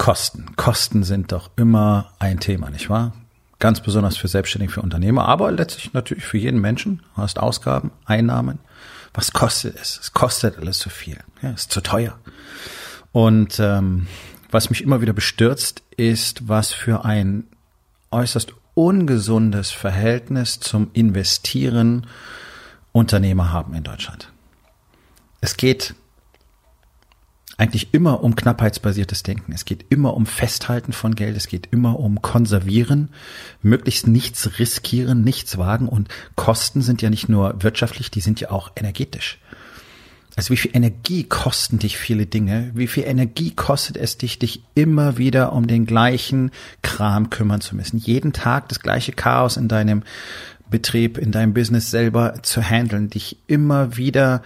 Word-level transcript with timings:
Kosten. 0.00 0.56
Kosten 0.56 1.02
sind 1.02 1.30
doch 1.30 1.50
immer 1.56 2.12
ein 2.18 2.40
Thema, 2.40 2.70
nicht 2.70 2.88
wahr? 2.88 3.12
Ganz 3.58 3.82
besonders 3.82 4.16
für 4.16 4.28
Selbstständige, 4.28 4.72
für 4.72 4.80
Unternehmer, 4.80 5.28
aber 5.28 5.52
letztlich 5.52 5.92
natürlich 5.92 6.24
für 6.24 6.38
jeden 6.38 6.58
Menschen. 6.58 7.02
Du 7.14 7.20
hast 7.20 7.38
Ausgaben, 7.38 7.90
Einnahmen. 8.06 8.60
Was 9.12 9.34
kostet 9.34 9.78
es? 9.78 10.00
Es 10.00 10.14
kostet 10.14 10.56
alles 10.56 10.78
zu 10.78 10.88
viel. 10.88 11.18
Ja, 11.42 11.50
ist 11.50 11.70
zu 11.70 11.82
teuer. 11.82 12.18
Und 13.12 13.60
ähm, 13.60 14.06
was 14.50 14.70
mich 14.70 14.82
immer 14.82 15.02
wieder 15.02 15.12
bestürzt, 15.12 15.82
ist, 15.98 16.48
was 16.48 16.72
für 16.72 17.04
ein 17.04 17.44
äußerst 18.10 18.54
ungesundes 18.72 19.70
Verhältnis 19.70 20.60
zum 20.60 20.88
Investieren 20.94 22.06
Unternehmer 22.92 23.52
haben 23.52 23.74
in 23.74 23.84
Deutschland. 23.84 24.32
Es 25.42 25.58
geht 25.58 25.94
eigentlich 27.60 27.92
immer 27.92 28.24
um 28.24 28.34
knappheitsbasiertes 28.34 29.22
Denken. 29.22 29.52
Es 29.52 29.66
geht 29.66 29.84
immer 29.90 30.14
um 30.14 30.24
Festhalten 30.24 30.94
von 30.94 31.14
Geld. 31.14 31.36
Es 31.36 31.46
geht 31.46 31.68
immer 31.70 32.00
um 32.00 32.22
Konservieren, 32.22 33.10
möglichst 33.60 34.06
nichts 34.06 34.58
riskieren, 34.58 35.22
nichts 35.24 35.58
wagen. 35.58 35.86
Und 35.86 36.08
Kosten 36.36 36.80
sind 36.80 37.02
ja 37.02 37.10
nicht 37.10 37.28
nur 37.28 37.62
wirtschaftlich, 37.62 38.10
die 38.10 38.22
sind 38.22 38.40
ja 38.40 38.50
auch 38.50 38.70
energetisch. 38.76 39.38
Also 40.36 40.54
wie 40.54 40.56
viel 40.56 40.70
Energie 40.74 41.24
kosten 41.24 41.78
dich 41.78 41.98
viele 41.98 42.24
Dinge? 42.24 42.70
Wie 42.72 42.86
viel 42.86 43.04
Energie 43.04 43.50
kostet 43.50 43.98
es 43.98 44.16
dich, 44.16 44.38
dich 44.38 44.62
immer 44.74 45.18
wieder 45.18 45.52
um 45.52 45.66
den 45.66 45.84
gleichen 45.84 46.52
Kram 46.80 47.28
kümmern 47.28 47.60
zu 47.60 47.76
müssen? 47.76 47.98
Jeden 47.98 48.32
Tag 48.32 48.70
das 48.70 48.80
gleiche 48.80 49.12
Chaos 49.12 49.58
in 49.58 49.68
deinem 49.68 50.02
Betrieb, 50.70 51.18
in 51.18 51.30
deinem 51.30 51.52
Business 51.52 51.90
selber 51.90 52.42
zu 52.42 52.62
handeln, 52.62 53.10
dich 53.10 53.36
immer 53.48 53.98
wieder 53.98 54.42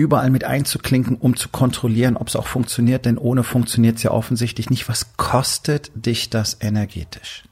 überall 0.00 0.30
mit 0.30 0.44
einzuklinken, 0.44 1.16
um 1.16 1.36
zu 1.36 1.50
kontrollieren, 1.50 2.16
ob 2.16 2.28
es 2.28 2.36
auch 2.36 2.46
funktioniert, 2.46 3.04
denn 3.04 3.18
ohne 3.18 3.44
funktioniert 3.44 3.98
es 3.98 4.02
ja 4.02 4.12
offensichtlich 4.12 4.70
nicht. 4.70 4.88
Was 4.88 5.16
kostet 5.18 5.90
dich 5.94 6.30
das 6.30 6.56
energetisch? 6.60 7.44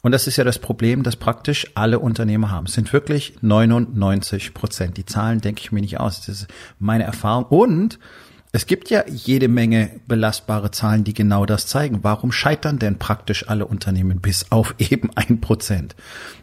Und 0.00 0.12
das 0.12 0.26
ist 0.26 0.36
ja 0.36 0.44
das 0.44 0.58
Problem, 0.58 1.02
das 1.02 1.16
praktisch 1.16 1.66
alle 1.74 1.98
Unternehmer 1.98 2.50
haben. 2.50 2.66
Es 2.66 2.72
sind 2.72 2.92
wirklich 2.92 3.34
99 3.42 4.54
Prozent. 4.54 4.96
Die 4.96 5.04
Zahlen 5.04 5.42
denke 5.42 5.60
ich 5.62 5.72
mir 5.72 5.80
nicht 5.80 6.00
aus. 6.00 6.24
Das 6.24 6.28
ist 6.28 6.46
meine 6.78 7.04
Erfahrung. 7.04 7.44
Und 7.46 7.98
es 8.56 8.64
gibt 8.64 8.88
ja 8.88 9.04
jede 9.06 9.48
Menge 9.48 9.90
belastbare 10.08 10.70
Zahlen, 10.70 11.04
die 11.04 11.12
genau 11.12 11.44
das 11.44 11.66
zeigen. 11.66 11.98
Warum 12.02 12.32
scheitern 12.32 12.78
denn 12.78 12.98
praktisch 12.98 13.50
alle 13.50 13.66
Unternehmen 13.66 14.20
bis 14.22 14.50
auf 14.50 14.74
eben 14.78 15.10
ein 15.14 15.42
Prozent? 15.42 15.94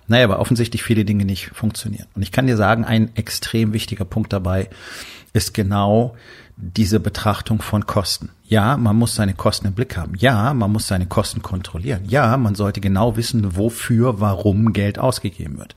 Naja, 0.07 0.25
aber 0.25 0.39
offensichtlich 0.39 0.83
viele 0.83 1.05
Dinge 1.05 1.25
nicht 1.25 1.49
funktionieren. 1.55 2.05
Und 2.13 2.21
ich 2.21 2.31
kann 2.31 2.45
dir 2.45 2.55
sagen, 2.55 2.85
ein 2.85 3.15
extrem 3.15 3.73
wichtiger 3.73 4.05
Punkt 4.05 4.31
dabei 4.31 4.69
ist 5.33 5.55
genau 5.55 6.15
diese 6.55 6.99
Betrachtung 6.99 7.63
von 7.63 7.87
Kosten. 7.87 8.29
Ja, 8.43 8.77
man 8.77 8.95
muss 8.95 9.15
seine 9.15 9.33
Kosten 9.33 9.65
im 9.65 9.73
Blick 9.73 9.97
haben. 9.97 10.13
Ja, 10.15 10.53
man 10.53 10.71
muss 10.71 10.87
seine 10.87 11.07
Kosten 11.07 11.41
kontrollieren. 11.41 12.03
Ja, 12.07 12.37
man 12.37 12.53
sollte 12.53 12.79
genau 12.79 13.17
wissen, 13.17 13.57
wofür, 13.57 14.19
warum 14.19 14.71
Geld 14.71 14.99
ausgegeben 14.99 15.57
wird. 15.57 15.75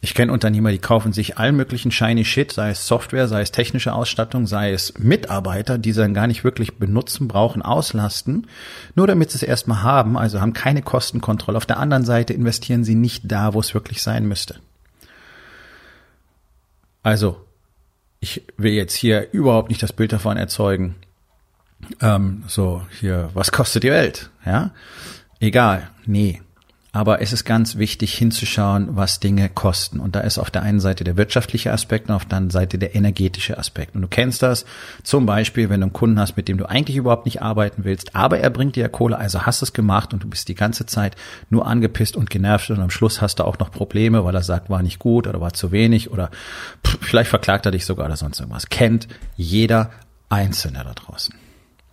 Ich 0.00 0.14
kenne 0.14 0.32
Unternehmer, 0.32 0.70
die 0.70 0.78
kaufen 0.78 1.12
sich 1.12 1.38
allen 1.38 1.56
möglichen 1.56 1.90
shiny 1.90 2.24
Shit, 2.24 2.52
sei 2.52 2.70
es 2.70 2.86
Software, 2.86 3.28
sei 3.28 3.40
es 3.40 3.52
technische 3.52 3.92
Ausstattung, 3.92 4.46
sei 4.46 4.72
es 4.72 4.98
Mitarbeiter, 4.98 5.78
die 5.78 5.92
sie 5.92 6.00
dann 6.00 6.14
gar 6.14 6.26
nicht 6.26 6.44
wirklich 6.44 6.78
benutzen, 6.78 7.28
brauchen, 7.28 7.62
auslasten, 7.62 8.46
nur 8.94 9.06
damit 9.06 9.30
sie 9.30 9.36
es 9.36 9.42
erstmal 9.42 9.82
haben, 9.82 10.16
also 10.16 10.40
haben 10.40 10.52
keine 10.52 10.82
Kostenkontrolle. 10.82 11.56
Auf 11.56 11.66
der 11.66 11.78
anderen 11.78 12.04
Seite 12.04 12.32
investieren 12.32 12.84
sie 12.84 12.94
nicht 12.94 13.22
da, 13.24 13.54
wo 13.54 13.60
es 13.60 13.74
wirklich 13.74 14.02
sein 14.02 14.26
müsste. 14.26 14.56
Also, 17.02 17.44
ich 18.20 18.42
will 18.56 18.72
jetzt 18.72 18.94
hier 18.94 19.32
überhaupt 19.32 19.68
nicht 19.68 19.82
das 19.82 19.92
Bild 19.92 20.12
davon 20.12 20.36
erzeugen, 20.36 20.96
ähm, 22.00 22.44
so 22.48 22.82
hier, 23.00 23.30
was 23.34 23.52
kostet 23.52 23.82
die 23.82 23.90
Welt? 23.90 24.30
Ja, 24.44 24.70
egal, 25.40 25.90
nee, 26.06 26.42
aber 26.96 27.20
es 27.20 27.30
ist 27.30 27.44
ganz 27.44 27.76
wichtig 27.76 28.14
hinzuschauen, 28.14 28.96
was 28.96 29.20
Dinge 29.20 29.50
kosten. 29.50 30.00
Und 30.00 30.16
da 30.16 30.20
ist 30.20 30.38
auf 30.38 30.50
der 30.50 30.62
einen 30.62 30.80
Seite 30.80 31.04
der 31.04 31.18
wirtschaftliche 31.18 31.70
Aspekt 31.70 32.08
und 32.08 32.14
auf 32.14 32.24
der 32.24 32.38
anderen 32.38 32.50
Seite 32.50 32.78
der 32.78 32.94
energetische 32.94 33.58
Aspekt. 33.58 33.94
Und 33.94 34.00
du 34.00 34.08
kennst 34.08 34.42
das 34.42 34.64
zum 35.02 35.26
Beispiel, 35.26 35.68
wenn 35.68 35.80
du 35.80 35.88
einen 35.88 35.92
Kunden 35.92 36.18
hast, 36.18 36.38
mit 36.38 36.48
dem 36.48 36.56
du 36.56 36.64
eigentlich 36.64 36.96
überhaupt 36.96 37.26
nicht 37.26 37.42
arbeiten 37.42 37.84
willst, 37.84 38.16
aber 38.16 38.38
er 38.38 38.48
bringt 38.48 38.76
dir 38.76 38.88
Kohle, 38.88 39.18
also 39.18 39.42
hast 39.42 39.60
es 39.60 39.74
gemacht 39.74 40.14
und 40.14 40.24
du 40.24 40.28
bist 40.30 40.48
die 40.48 40.54
ganze 40.54 40.86
Zeit 40.86 41.16
nur 41.50 41.66
angepisst 41.66 42.16
und 42.16 42.30
genervt 42.30 42.70
und 42.70 42.80
am 42.80 42.88
Schluss 42.88 43.20
hast 43.20 43.40
du 43.40 43.44
auch 43.44 43.58
noch 43.58 43.70
Probleme, 43.70 44.24
weil 44.24 44.34
er 44.34 44.42
sagt, 44.42 44.70
war 44.70 44.82
nicht 44.82 44.98
gut 44.98 45.26
oder 45.26 45.38
war 45.38 45.52
zu 45.52 45.72
wenig 45.72 46.10
oder 46.10 46.30
pff, 46.82 46.96
vielleicht 47.02 47.28
verklagt 47.28 47.66
er 47.66 47.72
dich 47.72 47.84
sogar 47.84 48.06
oder 48.06 48.16
sonst 48.16 48.40
irgendwas. 48.40 48.70
Kennt 48.70 49.06
jeder 49.36 49.90
Einzelne 50.30 50.82
da 50.82 50.94
draußen. 50.94 51.34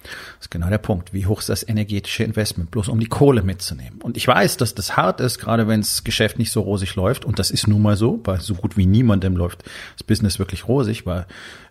Das 0.04 0.48
ist 0.48 0.52
genau 0.52 0.70
der 0.70 0.78
Punkt. 0.78 1.14
Wie 1.14 1.26
hoch 1.26 1.40
ist 1.40 1.50
das 1.50 1.68
energetische 1.68 2.24
Investment? 2.24 2.72
Bloß 2.72 2.90
um 2.90 3.00
die 3.00 3.08
Kohle 3.08 3.44
mitzunehmen. 3.44 4.02
Und 4.02 4.18
ich 4.18 4.28
weiß, 4.28 4.58
dass 4.58 4.76
das 4.76 4.98
hart 4.98 5.20
ist, 5.20 5.40
gerade 5.40 5.68
wenn 5.68 5.82
das 5.82 6.04
Geschäft 6.04 6.40
nicht 6.40 6.52
so 6.52 6.62
rosig 6.62 6.96
läuft. 6.96 7.26
Und 7.26 7.40
das 7.40 7.52
ist 7.52 7.68
nun 7.68 7.82
mal 7.82 7.98
so. 7.98 8.18
Bei 8.18 8.38
so 8.38 8.56
gut 8.56 8.78
wie 8.78 8.86
niemandem 8.86 9.36
läuft 9.36 9.64
das 9.98 10.04
Business 10.04 10.40
wirklich 10.40 10.68
rosig, 10.68 11.06
weil 11.06 11.26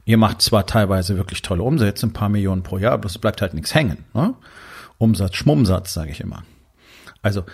ihr 0.04 0.16
macht 0.16 0.42
zwar 0.42 0.66
teilweise 0.66 1.16
wirklich 1.16 1.42
tolle 1.42 1.62
Umsätze, 1.62 2.06
ein 2.06 2.12
paar 2.12 2.28
Millionen 2.28 2.62
pro 2.62 2.78
Jahr, 2.78 2.98
bloß 2.98 3.18
bleibt 3.18 3.42
halt 3.42 3.54
nichts 3.54 3.74
hängen. 3.74 4.04
Ne? 4.14 4.34
Umsatz, 4.98 5.36
Schmummsatz, 5.36 5.92
sage 5.92 6.10
ich 6.10 6.20
immer. 6.20 6.44
Also 7.22 7.44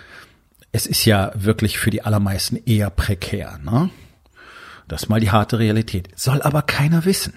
es 0.72 0.86
ist 0.86 1.04
ja 1.04 1.32
wirklich 1.34 1.78
für 1.78 1.90
die 1.90 2.02
allermeisten 2.02 2.56
eher 2.56 2.90
prekär. 2.90 3.58
Ne? 3.64 3.90
Das 4.86 5.04
ist 5.04 5.08
mal 5.08 5.20
die 5.20 5.30
harte 5.30 5.58
Realität. 5.58 6.08
Soll 6.16 6.42
aber 6.42 6.62
keiner 6.62 7.04
wissen. 7.04 7.34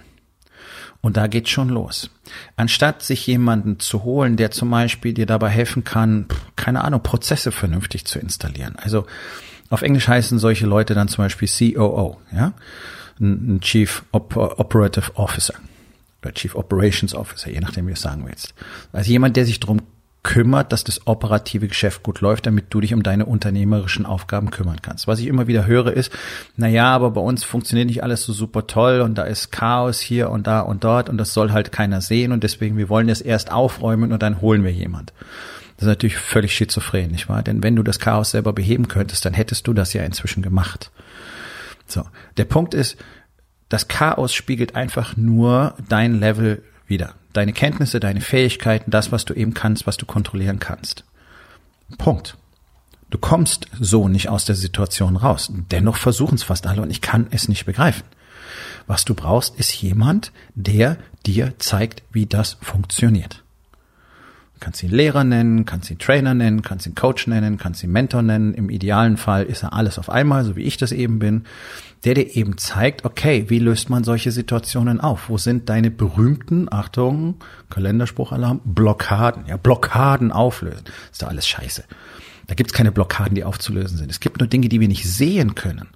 Und 1.01 1.17
da 1.17 1.27
geht's 1.27 1.49
schon 1.49 1.69
los. 1.69 2.11
Anstatt 2.55 3.01
sich 3.01 3.25
jemanden 3.25 3.79
zu 3.79 4.03
holen, 4.03 4.37
der 4.37 4.51
zum 4.51 4.69
Beispiel 4.69 5.13
dir 5.13 5.25
dabei 5.25 5.49
helfen 5.49 5.83
kann, 5.83 6.27
keine 6.55 6.83
Ahnung, 6.83 7.01
Prozesse 7.01 7.51
vernünftig 7.51 8.05
zu 8.05 8.19
installieren. 8.19 8.75
Also 8.77 9.07
auf 9.69 9.81
Englisch 9.81 10.07
heißen 10.07 10.37
solche 10.37 10.67
Leute 10.67 10.93
dann 10.93 11.07
zum 11.07 11.25
Beispiel 11.25 11.47
COO, 11.47 12.17
ja, 12.31 12.53
ein 13.19 13.59
Chief 13.61 14.03
Operative 14.11 15.15
Officer 15.15 15.55
oder 16.21 16.33
Chief 16.33 16.55
Operations 16.55 17.15
Officer, 17.15 17.49
je 17.49 17.59
nachdem, 17.59 17.87
wie 17.87 17.91
du 17.91 17.95
es 17.95 18.01
sagen 18.01 18.25
willst. 18.27 18.53
Also 18.91 19.11
jemand, 19.11 19.37
der 19.37 19.45
sich 19.45 19.59
drum 19.59 19.81
kümmert, 20.23 20.71
dass 20.71 20.83
das 20.83 21.07
operative 21.07 21.67
Geschäft 21.67 22.03
gut 22.03 22.21
läuft, 22.21 22.45
damit 22.45 22.65
du 22.69 22.79
dich 22.79 22.93
um 22.93 23.01
deine 23.01 23.25
unternehmerischen 23.25 24.05
Aufgaben 24.05 24.51
kümmern 24.51 24.81
kannst. 24.81 25.07
Was 25.07 25.19
ich 25.19 25.27
immer 25.27 25.47
wieder 25.47 25.65
höre 25.65 25.93
ist, 25.93 26.11
na 26.55 26.67
ja, 26.67 26.93
aber 26.93 27.11
bei 27.11 27.21
uns 27.21 27.43
funktioniert 27.43 27.87
nicht 27.87 28.03
alles 28.03 28.23
so 28.23 28.33
super 28.33 28.67
toll 28.67 29.01
und 29.01 29.17
da 29.17 29.23
ist 29.23 29.51
Chaos 29.51 29.99
hier 29.99 30.29
und 30.29 30.45
da 30.45 30.59
und 30.61 30.83
dort 30.83 31.09
und 31.09 31.17
das 31.17 31.33
soll 31.33 31.51
halt 31.51 31.71
keiner 31.71 32.01
sehen 32.01 32.31
und 32.31 32.43
deswegen 32.43 32.77
wir 32.77 32.89
wollen 32.89 33.07
das 33.07 33.21
erst 33.21 33.51
aufräumen 33.51 34.11
und 34.11 34.21
dann 34.21 34.41
holen 34.41 34.63
wir 34.63 34.71
jemand. 34.71 35.11
Das 35.77 35.87
ist 35.87 35.89
natürlich 35.89 36.17
völlig 36.17 36.53
schizophren, 36.55 37.09
nicht 37.09 37.27
wahr? 37.27 37.41
Denn 37.41 37.63
wenn 37.63 37.75
du 37.75 37.81
das 37.81 37.97
Chaos 37.97 38.31
selber 38.31 38.53
beheben 38.53 38.87
könntest, 38.87 39.25
dann 39.25 39.33
hättest 39.33 39.65
du 39.65 39.73
das 39.73 39.93
ja 39.93 40.03
inzwischen 40.03 40.43
gemacht. 40.43 40.91
So. 41.87 42.05
Der 42.37 42.45
Punkt 42.45 42.75
ist, 42.75 42.97
das 43.69 43.87
Chaos 43.87 44.33
spiegelt 44.33 44.75
einfach 44.75 45.17
nur 45.17 45.75
dein 45.89 46.19
Level 46.19 46.61
wieder. 46.91 47.15
Deine 47.33 47.53
Kenntnisse, 47.53 47.99
deine 47.99 48.21
Fähigkeiten, 48.21 48.91
das, 48.91 49.11
was 49.11 49.25
du 49.25 49.33
eben 49.33 49.55
kannst, 49.55 49.87
was 49.87 49.97
du 49.97 50.05
kontrollieren 50.05 50.59
kannst. 50.59 51.03
Punkt. 51.97 52.37
Du 53.09 53.17
kommst 53.17 53.65
so 53.79 54.07
nicht 54.07 54.29
aus 54.29 54.45
der 54.45 54.55
Situation 54.55 55.15
raus. 55.15 55.51
Dennoch 55.71 55.97
versuchen 55.97 56.35
es 56.35 56.43
fast 56.43 56.67
alle 56.67 56.83
und 56.83 56.91
ich 56.91 57.01
kann 57.01 57.27
es 57.31 57.47
nicht 57.47 57.65
begreifen. 57.65 58.03
Was 58.85 59.05
du 59.05 59.15
brauchst, 59.15 59.55
ist 59.57 59.73
jemand, 59.81 60.31
der 60.53 60.97
dir 61.25 61.53
zeigt, 61.57 62.03
wie 62.11 62.25
das 62.25 62.57
funktioniert. 62.61 63.43
Kannst 64.61 64.83
ihn 64.83 64.91
Lehrer 64.91 65.23
nennen, 65.23 65.65
kannst 65.65 65.89
ihn 65.89 65.97
Trainer 65.97 66.35
nennen, 66.35 66.61
kannst 66.61 66.85
ihn 66.85 66.93
Coach 66.93 67.25
nennen, 67.25 67.57
kannst 67.57 67.83
ihn 67.83 67.91
Mentor 67.91 68.21
nennen. 68.21 68.53
Im 68.53 68.69
idealen 68.69 69.17
Fall 69.17 69.43
ist 69.43 69.63
er 69.63 69.73
alles 69.73 69.97
auf 69.97 70.07
einmal, 70.07 70.45
so 70.45 70.55
wie 70.55 70.61
ich 70.61 70.77
das 70.77 70.91
eben 70.91 71.17
bin, 71.17 71.45
der 72.03 72.13
dir 72.13 72.35
eben 72.35 72.59
zeigt, 72.59 73.03
okay, 73.03 73.45
wie 73.47 73.57
löst 73.57 73.89
man 73.89 74.03
solche 74.03 74.31
Situationen 74.31 75.01
auf? 75.01 75.29
Wo 75.29 75.39
sind 75.39 75.67
deine 75.67 75.89
berühmten, 75.89 76.71
Achtung, 76.71 77.37
Kalenderspruchalarm, 77.71 78.61
Blockaden? 78.63 79.47
Ja, 79.47 79.57
Blockaden 79.57 80.31
auflösen. 80.31 80.83
ist 81.11 81.23
doch 81.23 81.29
alles 81.29 81.47
scheiße. 81.47 81.83
Da 82.45 82.53
gibt's 82.53 82.73
keine 82.73 82.91
Blockaden, 82.91 83.33
die 83.33 83.43
aufzulösen 83.43 83.97
sind. 83.97 84.11
Es 84.11 84.19
gibt 84.19 84.39
nur 84.39 84.47
Dinge, 84.47 84.69
die 84.69 84.79
wir 84.79 84.87
nicht 84.87 85.09
sehen 85.09 85.55
können. 85.55 85.87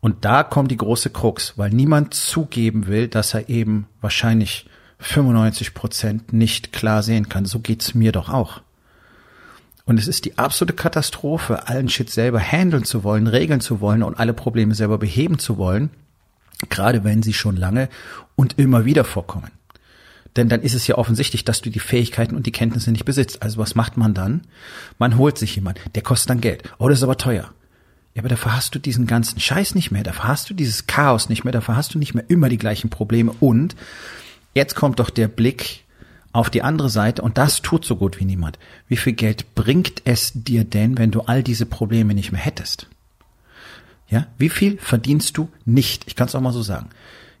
Und 0.00 0.26
da 0.26 0.42
kommt 0.42 0.70
die 0.70 0.76
große 0.76 1.08
Krux, 1.08 1.54
weil 1.56 1.70
niemand 1.70 2.12
zugeben 2.12 2.86
will, 2.86 3.08
dass 3.08 3.32
er 3.32 3.48
eben 3.48 3.86
wahrscheinlich 4.02 4.66
95 4.98 5.74
Prozent 5.74 6.32
nicht 6.32 6.72
klar 6.72 7.02
sehen 7.02 7.28
kann. 7.28 7.44
So 7.44 7.60
geht's 7.60 7.94
mir 7.94 8.12
doch 8.12 8.28
auch. 8.28 8.62
Und 9.84 9.98
es 9.98 10.06
ist 10.06 10.26
die 10.26 10.36
absolute 10.36 10.74
Katastrophe, 10.74 11.66
allen 11.66 11.88
Shit 11.88 12.10
selber 12.10 12.40
handeln 12.40 12.84
zu 12.84 13.04
wollen, 13.04 13.26
regeln 13.26 13.60
zu 13.60 13.80
wollen 13.80 14.02
und 14.02 14.18
alle 14.18 14.34
Probleme 14.34 14.74
selber 14.74 14.98
beheben 14.98 15.38
zu 15.38 15.56
wollen, 15.56 15.88
gerade 16.68 17.04
wenn 17.04 17.22
sie 17.22 17.32
schon 17.32 17.56
lange 17.56 17.88
und 18.36 18.58
immer 18.58 18.84
wieder 18.84 19.04
vorkommen. 19.04 19.50
Denn 20.36 20.50
dann 20.50 20.60
ist 20.60 20.74
es 20.74 20.86
ja 20.86 20.96
offensichtlich, 20.96 21.44
dass 21.44 21.62
du 21.62 21.70
die 21.70 21.80
Fähigkeiten 21.80 22.36
und 22.36 22.44
die 22.44 22.52
Kenntnisse 22.52 22.92
nicht 22.92 23.06
besitzt. 23.06 23.42
Also 23.42 23.58
was 23.58 23.74
macht 23.74 23.96
man 23.96 24.12
dann? 24.12 24.42
Man 24.98 25.16
holt 25.16 25.38
sich 25.38 25.56
jemand, 25.56 25.80
der 25.94 26.02
kostet 26.02 26.30
dann 26.30 26.40
Geld. 26.42 26.64
Oh, 26.78 26.88
das 26.88 26.98
ist 26.98 27.04
aber 27.04 27.16
teuer. 27.16 27.50
Ja, 28.14 28.22
aber 28.22 28.28
dafür 28.28 28.54
hast 28.54 28.74
du 28.74 28.78
diesen 28.78 29.06
ganzen 29.06 29.40
Scheiß 29.40 29.74
nicht 29.74 29.90
mehr, 29.90 30.02
dafür 30.02 30.28
hast 30.28 30.50
du 30.50 30.54
dieses 30.54 30.86
Chaos 30.86 31.28
nicht 31.28 31.44
mehr, 31.44 31.52
dafür 31.52 31.76
hast 31.76 31.94
du 31.94 31.98
nicht 31.98 32.14
mehr 32.14 32.24
immer 32.28 32.48
die 32.48 32.58
gleichen 32.58 32.90
Probleme. 32.90 33.32
Und 33.40 33.74
jetzt 34.58 34.74
kommt 34.74 34.98
doch 34.98 35.08
der 35.08 35.28
Blick 35.28 35.84
auf 36.32 36.50
die 36.50 36.62
andere 36.62 36.90
Seite 36.90 37.22
und 37.22 37.38
das 37.38 37.62
tut 37.62 37.84
so 37.84 37.96
gut 37.96 38.20
wie 38.20 38.24
niemand. 38.24 38.58
Wie 38.88 38.96
viel 38.96 39.14
Geld 39.14 39.54
bringt 39.54 40.02
es 40.04 40.32
dir 40.34 40.64
denn, 40.64 40.98
wenn 40.98 41.10
du 41.10 41.22
all 41.22 41.42
diese 41.42 41.64
Probleme 41.64 42.12
nicht 42.12 42.32
mehr 42.32 42.40
hättest? 42.40 42.88
Ja, 44.08 44.26
wie 44.36 44.48
viel 44.48 44.76
verdienst 44.78 45.36
du 45.36 45.48
nicht? 45.64 46.04
Ich 46.06 46.16
kann 46.16 46.28
es 46.28 46.34
auch 46.34 46.40
mal 46.40 46.52
so 46.52 46.62
sagen. 46.62 46.90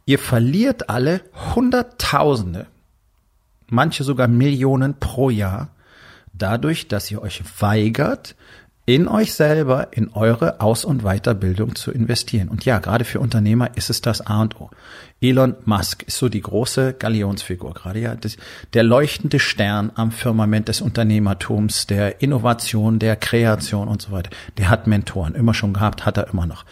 Ihr 0.06 0.18
verliert 0.18 0.88
alle 0.88 1.20
Hunderttausende, 1.54 2.66
manche 3.68 4.04
sogar 4.04 4.28
Millionen 4.28 4.94
pro 4.98 5.28
Jahr, 5.28 5.70
dadurch, 6.32 6.88
dass 6.88 7.10
ihr 7.10 7.20
euch 7.20 7.42
weigert, 7.58 8.36
in 8.88 9.06
euch 9.06 9.34
selber, 9.34 9.88
in 9.90 10.14
eure 10.14 10.62
Aus- 10.62 10.86
und 10.86 11.02
Weiterbildung 11.02 11.74
zu 11.74 11.92
investieren. 11.92 12.48
Und 12.48 12.64
ja, 12.64 12.78
gerade 12.78 13.04
für 13.04 13.20
Unternehmer 13.20 13.76
ist 13.76 13.90
es 13.90 14.00
das 14.00 14.26
A 14.26 14.40
und 14.40 14.58
O. 14.62 14.70
Elon 15.20 15.56
Musk 15.66 16.04
ist 16.04 16.16
so 16.16 16.30
die 16.30 16.40
große 16.40 16.94
Galionsfigur 16.94 17.74
gerade, 17.74 18.00
ja, 18.00 18.14
das, 18.14 18.38
der 18.72 18.84
leuchtende 18.84 19.40
Stern 19.40 19.92
am 19.94 20.10
Firmament 20.10 20.68
des 20.68 20.80
Unternehmertums, 20.80 21.86
der 21.86 22.22
Innovation, 22.22 22.98
der 22.98 23.16
Kreation 23.16 23.88
und 23.88 24.00
so 24.00 24.10
weiter. 24.10 24.30
Der 24.56 24.70
hat 24.70 24.86
Mentoren, 24.86 25.34
immer 25.34 25.52
schon 25.52 25.74
gehabt, 25.74 26.06
hat 26.06 26.16
er 26.16 26.30
immer 26.30 26.46
noch. 26.46 26.64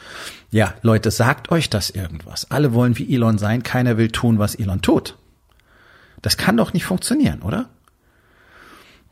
Ja, 0.50 0.72
Leute, 0.80 1.10
sagt 1.10 1.50
euch 1.50 1.68
das 1.68 1.90
irgendwas. 1.90 2.50
Alle 2.50 2.72
wollen 2.72 2.96
wie 2.96 3.14
Elon 3.14 3.36
sein, 3.36 3.62
keiner 3.62 3.98
will 3.98 4.08
tun, 4.08 4.38
was 4.38 4.54
Elon 4.54 4.80
tut. 4.80 5.18
Das 6.22 6.38
kann 6.38 6.56
doch 6.56 6.72
nicht 6.72 6.86
funktionieren, 6.86 7.42
oder? 7.42 7.68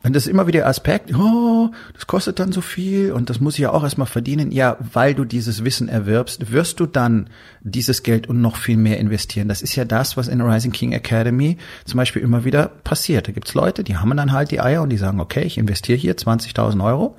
Wenn 0.05 0.13
das 0.13 0.27
immer 0.27 0.45
wieder 0.45 0.67
Aspekt, 0.67 1.11
oh, 1.15 1.71
das 1.95 2.05
kostet 2.05 2.37
dann 2.37 2.51
so 2.51 2.61
viel 2.61 3.11
und 3.11 3.31
das 3.31 3.39
muss 3.39 3.55
ich 3.55 3.61
ja 3.61 3.71
auch 3.71 3.81
erstmal 3.81 4.05
verdienen. 4.05 4.51
Ja, 4.51 4.77
weil 4.93 5.15
du 5.15 5.25
dieses 5.25 5.65
Wissen 5.65 5.89
erwirbst, 5.89 6.51
wirst 6.51 6.79
du 6.79 6.85
dann 6.85 7.27
dieses 7.61 8.03
Geld 8.03 8.29
und 8.29 8.39
noch 8.39 8.57
viel 8.57 8.77
mehr 8.77 8.99
investieren. 8.99 9.47
Das 9.47 9.63
ist 9.63 9.75
ja 9.75 9.83
das, 9.83 10.15
was 10.15 10.27
in 10.27 10.41
Rising 10.41 10.71
King 10.71 10.91
Academy 10.91 11.57
zum 11.85 11.97
Beispiel 11.97 12.21
immer 12.21 12.45
wieder 12.45 12.67
passiert. 12.67 13.27
Da 13.27 13.31
gibt's 13.31 13.55
Leute, 13.55 13.83
die 13.83 13.97
haben 13.97 14.15
dann 14.15 14.31
halt 14.31 14.51
die 14.51 14.61
Eier 14.61 14.83
und 14.83 14.89
die 14.89 14.97
sagen, 14.97 15.19
okay, 15.19 15.41
ich 15.41 15.57
investiere 15.57 15.97
hier 15.97 16.15
20.000 16.15 16.85
Euro 16.85 17.17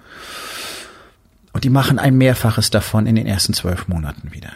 und 1.52 1.64
die 1.64 1.70
machen 1.70 1.98
ein 1.98 2.16
Mehrfaches 2.16 2.70
davon 2.70 3.08
in 3.08 3.16
den 3.16 3.26
ersten 3.26 3.52
zwölf 3.52 3.88
Monaten 3.88 4.32
wieder. 4.32 4.52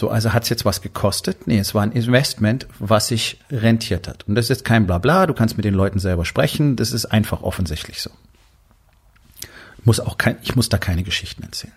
So, 0.00 0.08
also 0.08 0.32
hat's 0.32 0.48
jetzt 0.48 0.64
was 0.64 0.80
gekostet? 0.80 1.46
Nee, 1.46 1.58
es 1.58 1.74
war 1.74 1.82
ein 1.82 1.92
Investment, 1.92 2.66
was 2.78 3.08
sich 3.08 3.38
rentiert 3.50 4.08
hat. 4.08 4.26
Und 4.26 4.34
das 4.34 4.48
ist 4.48 4.64
kein 4.64 4.86
Blabla, 4.86 5.26
du 5.26 5.34
kannst 5.34 5.58
mit 5.58 5.66
den 5.66 5.74
Leuten 5.74 5.98
selber 5.98 6.24
sprechen, 6.24 6.74
das 6.76 6.92
ist 6.92 7.04
einfach 7.04 7.42
offensichtlich 7.42 8.00
so. 8.00 8.08
Muss 9.84 10.00
auch 10.00 10.16
kein, 10.16 10.38
ich 10.40 10.56
muss 10.56 10.70
da 10.70 10.78
keine 10.78 11.02
Geschichten 11.02 11.42
erzählen. 11.42 11.74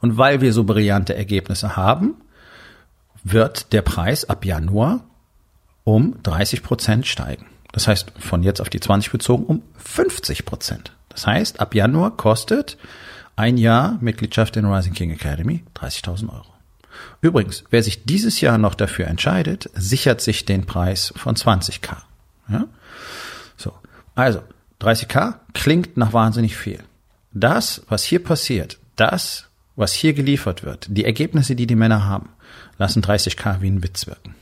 Und 0.00 0.16
weil 0.16 0.40
wir 0.40 0.52
so 0.52 0.62
brillante 0.62 1.16
Ergebnisse 1.16 1.74
haben, 1.74 2.14
wird 3.24 3.72
der 3.72 3.82
Preis 3.82 4.24
ab 4.26 4.44
Januar 4.44 5.00
um 5.82 6.22
30 6.22 6.62
Prozent 6.62 7.04
steigen. 7.08 7.46
Das 7.72 7.88
heißt, 7.88 8.12
von 8.20 8.44
jetzt 8.44 8.60
auf 8.60 8.70
die 8.70 8.78
20 8.78 9.10
bezogen 9.10 9.44
um 9.44 9.62
50 9.78 10.44
Prozent. 10.44 10.92
Das 11.08 11.26
heißt, 11.26 11.58
ab 11.58 11.74
Januar 11.74 12.16
kostet 12.16 12.78
ein 13.34 13.56
Jahr 13.56 13.98
Mitgliedschaft 14.00 14.56
in 14.56 14.66
Rising 14.66 14.92
King 14.92 15.10
Academy 15.10 15.64
30.000 15.74 16.32
Euro. 16.32 16.55
Übrigens, 17.20 17.64
wer 17.70 17.82
sich 17.82 18.04
dieses 18.04 18.40
Jahr 18.40 18.58
noch 18.58 18.74
dafür 18.74 19.06
entscheidet, 19.06 19.70
sichert 19.74 20.20
sich 20.20 20.44
den 20.44 20.66
Preis 20.66 21.12
von 21.16 21.34
20k. 21.34 21.96
Ja? 22.48 22.66
So. 23.56 23.72
Also, 24.14 24.42
30k 24.80 25.34
klingt 25.54 25.96
nach 25.96 26.12
wahnsinnig 26.12 26.56
viel. 26.56 26.80
Das, 27.32 27.82
was 27.88 28.04
hier 28.04 28.22
passiert, 28.22 28.78
das, 28.96 29.48
was 29.76 29.92
hier 29.92 30.14
geliefert 30.14 30.64
wird, 30.64 30.86
die 30.88 31.04
Ergebnisse, 31.04 31.54
die 31.54 31.66
die 31.66 31.76
Männer 31.76 32.04
haben, 32.04 32.30
lassen 32.78 33.02
30k 33.02 33.60
wie 33.60 33.70
ein 33.70 33.82
Witz 33.82 34.06
wirken. 34.06 34.34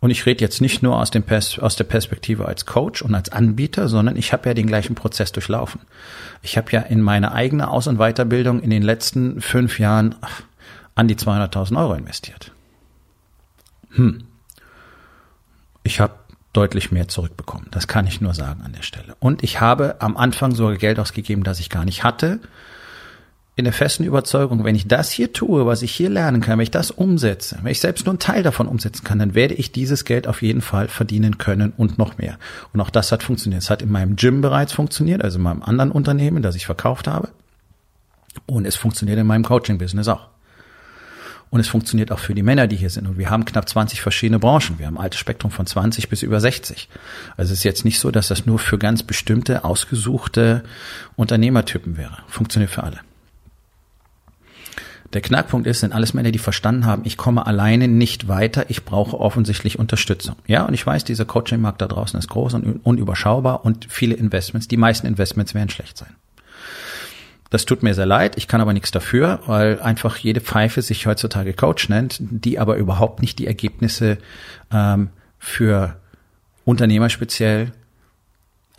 Und 0.00 0.10
ich 0.10 0.24
rede 0.24 0.42
jetzt 0.42 0.62
nicht 0.62 0.82
nur 0.82 0.98
aus, 0.98 1.10
dem 1.10 1.22
Pers 1.22 1.58
aus 1.58 1.76
der 1.76 1.84
Perspektive 1.84 2.46
als 2.46 2.64
Coach 2.64 3.02
und 3.02 3.14
als 3.14 3.30
Anbieter, 3.30 3.86
sondern 3.86 4.16
ich 4.16 4.32
habe 4.32 4.48
ja 4.48 4.54
den 4.54 4.66
gleichen 4.66 4.94
Prozess 4.94 5.30
durchlaufen. 5.30 5.82
Ich 6.42 6.56
habe 6.56 6.72
ja 6.72 6.80
in 6.80 7.02
meine 7.02 7.32
eigene 7.32 7.68
Aus- 7.68 7.86
und 7.86 7.98
Weiterbildung 7.98 8.62
in 8.62 8.70
den 8.70 8.82
letzten 8.82 9.42
fünf 9.42 9.78
Jahren 9.78 10.14
ach, 10.22 10.42
an 11.00 11.08
die 11.08 11.16
200.000 11.16 11.78
Euro 11.78 11.94
investiert. 11.94 12.52
Hm. 13.92 14.24
Ich 15.82 15.98
habe 15.98 16.12
deutlich 16.52 16.92
mehr 16.92 17.08
zurückbekommen. 17.08 17.68
Das 17.70 17.88
kann 17.88 18.06
ich 18.06 18.20
nur 18.20 18.34
sagen 18.34 18.60
an 18.62 18.74
der 18.74 18.82
Stelle. 18.82 19.16
Und 19.18 19.42
ich 19.42 19.62
habe 19.62 19.96
am 20.00 20.18
Anfang 20.18 20.54
sogar 20.54 20.76
Geld 20.76 20.98
ausgegeben, 20.98 21.42
das 21.42 21.58
ich 21.58 21.70
gar 21.70 21.86
nicht 21.86 22.04
hatte. 22.04 22.40
In 23.56 23.64
der 23.64 23.72
festen 23.72 24.04
Überzeugung, 24.04 24.62
wenn 24.62 24.74
ich 24.74 24.88
das 24.88 25.10
hier 25.10 25.32
tue, 25.32 25.64
was 25.64 25.80
ich 25.80 25.92
hier 25.92 26.10
lernen 26.10 26.42
kann, 26.42 26.58
wenn 26.58 26.64
ich 26.64 26.70
das 26.70 26.90
umsetze, 26.90 27.58
wenn 27.62 27.72
ich 27.72 27.80
selbst 27.80 28.04
nur 28.04 28.12
einen 28.12 28.18
Teil 28.18 28.42
davon 28.42 28.68
umsetzen 28.68 29.02
kann, 29.02 29.18
dann 29.18 29.34
werde 29.34 29.54
ich 29.54 29.72
dieses 29.72 30.04
Geld 30.04 30.26
auf 30.26 30.42
jeden 30.42 30.60
Fall 30.60 30.88
verdienen 30.88 31.38
können 31.38 31.72
und 31.78 31.96
noch 31.96 32.18
mehr. 32.18 32.38
Und 32.74 32.82
auch 32.82 32.90
das 32.90 33.10
hat 33.10 33.22
funktioniert. 33.22 33.62
Es 33.62 33.70
hat 33.70 33.80
in 33.80 33.90
meinem 33.90 34.16
Gym 34.16 34.42
bereits 34.42 34.74
funktioniert, 34.74 35.24
also 35.24 35.38
in 35.38 35.44
meinem 35.44 35.62
anderen 35.62 35.92
Unternehmen, 35.92 36.42
das 36.42 36.56
ich 36.56 36.66
verkauft 36.66 37.06
habe. 37.06 37.30
Und 38.44 38.66
es 38.66 38.76
funktioniert 38.76 39.18
in 39.18 39.26
meinem 39.26 39.44
Coaching-Business 39.44 40.08
auch. 40.08 40.28
Und 41.50 41.58
es 41.58 41.68
funktioniert 41.68 42.12
auch 42.12 42.20
für 42.20 42.34
die 42.34 42.44
Männer, 42.44 42.68
die 42.68 42.76
hier 42.76 42.90
sind. 42.90 43.08
Und 43.08 43.18
wir 43.18 43.28
haben 43.28 43.44
knapp 43.44 43.68
20 43.68 44.00
verschiedene 44.00 44.38
Branchen. 44.38 44.78
Wir 44.78 44.86
haben 44.86 44.96
ein 44.96 45.02
altes 45.02 45.18
Spektrum 45.18 45.50
von 45.50 45.66
20 45.66 46.08
bis 46.08 46.22
über 46.22 46.40
60. 46.40 46.88
Also 47.36 47.52
es 47.52 47.58
ist 47.58 47.64
jetzt 47.64 47.84
nicht 47.84 47.98
so, 47.98 48.12
dass 48.12 48.28
das 48.28 48.46
nur 48.46 48.60
für 48.60 48.78
ganz 48.78 49.02
bestimmte, 49.02 49.64
ausgesuchte 49.64 50.62
Unternehmertypen 51.16 51.96
wäre. 51.96 52.18
Funktioniert 52.28 52.70
für 52.70 52.84
alle. 52.84 53.00
Der 55.12 55.22
Knackpunkt 55.22 55.66
ist, 55.66 55.80
sind 55.80 55.92
alles 55.92 56.14
Männer, 56.14 56.30
die 56.30 56.38
verstanden 56.38 56.86
haben, 56.86 57.02
ich 57.04 57.16
komme 57.16 57.44
alleine 57.44 57.88
nicht 57.88 58.28
weiter, 58.28 58.66
ich 58.68 58.84
brauche 58.84 59.18
offensichtlich 59.18 59.76
Unterstützung. 59.76 60.36
Ja, 60.46 60.64
und 60.64 60.74
ich 60.74 60.86
weiß, 60.86 61.02
dieser 61.02 61.24
Coaching-Markt 61.24 61.82
da 61.82 61.88
draußen 61.88 62.16
ist 62.16 62.28
groß 62.28 62.54
und 62.54 62.80
unüberschaubar 62.84 63.64
und 63.64 63.88
viele 63.90 64.14
Investments, 64.14 64.68
die 64.68 64.76
meisten 64.76 65.08
Investments 65.08 65.52
werden 65.52 65.68
schlecht 65.68 65.98
sein. 65.98 66.14
Das 67.50 67.64
tut 67.64 67.82
mir 67.82 67.94
sehr 67.94 68.06
leid, 68.06 68.36
ich 68.36 68.46
kann 68.46 68.60
aber 68.60 68.72
nichts 68.72 68.92
dafür, 68.92 69.40
weil 69.46 69.80
einfach 69.80 70.16
jede 70.16 70.40
Pfeife 70.40 70.82
sich 70.82 71.06
heutzutage 71.06 71.52
Coach 71.52 71.88
nennt, 71.88 72.18
die 72.20 72.60
aber 72.60 72.76
überhaupt 72.76 73.20
nicht 73.20 73.40
die 73.40 73.48
Ergebnisse 73.48 74.18
ähm, 74.72 75.10
für 75.38 75.96
Unternehmer 76.64 77.10
speziell 77.10 77.72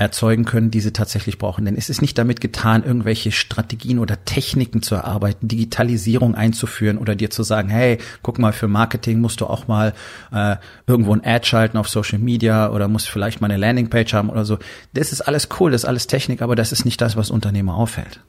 erzeugen 0.02 0.46
können, 0.46 0.72
die 0.72 0.80
sie 0.80 0.94
tatsächlich 0.94 1.38
brauchen. 1.38 1.66
Denn 1.66 1.76
es 1.76 1.90
ist 1.90 2.02
nicht 2.02 2.18
damit 2.18 2.42
getan, 2.42 2.84
irgendwelche 2.84 3.32
Strategien 3.32 4.00
oder 4.00 4.26
Techniken 4.26 4.82
zu 4.82 4.96
erarbeiten, 4.96 5.48
Digitalisierung 5.48 6.34
einzuführen 6.34 6.98
oder 6.98 7.16
dir 7.16 7.30
zu 7.30 7.44
sagen, 7.44 7.70
hey, 7.70 8.00
guck 8.24 8.40
mal, 8.40 8.52
für 8.52 8.68
Marketing 8.68 9.20
musst 9.22 9.42
du 9.42 9.46
auch 9.46 9.68
mal 9.68 9.94
äh, 10.32 10.56
irgendwo 10.88 11.14
ein 11.14 11.24
Ad 11.24 11.46
schalten 11.46 11.78
auf 11.78 11.88
Social 11.88 12.18
Media 12.18 12.72
oder 12.72 12.88
musst 12.88 13.10
vielleicht 13.10 13.42
mal 13.42 13.52
eine 13.52 13.58
Landingpage 13.58 14.14
haben 14.14 14.30
oder 14.30 14.44
so. 14.44 14.58
Das 14.94 15.12
ist 15.12 15.22
alles 15.22 15.50
cool, 15.60 15.72
das 15.72 15.84
ist 15.84 15.88
alles 15.88 16.08
Technik, 16.08 16.42
aber 16.42 16.56
das 16.56 16.72
ist 16.72 16.84
nicht 16.84 17.00
das, 17.00 17.16
was 17.16 17.30
Unternehmer 17.30 17.76
auffällt. 17.76 18.22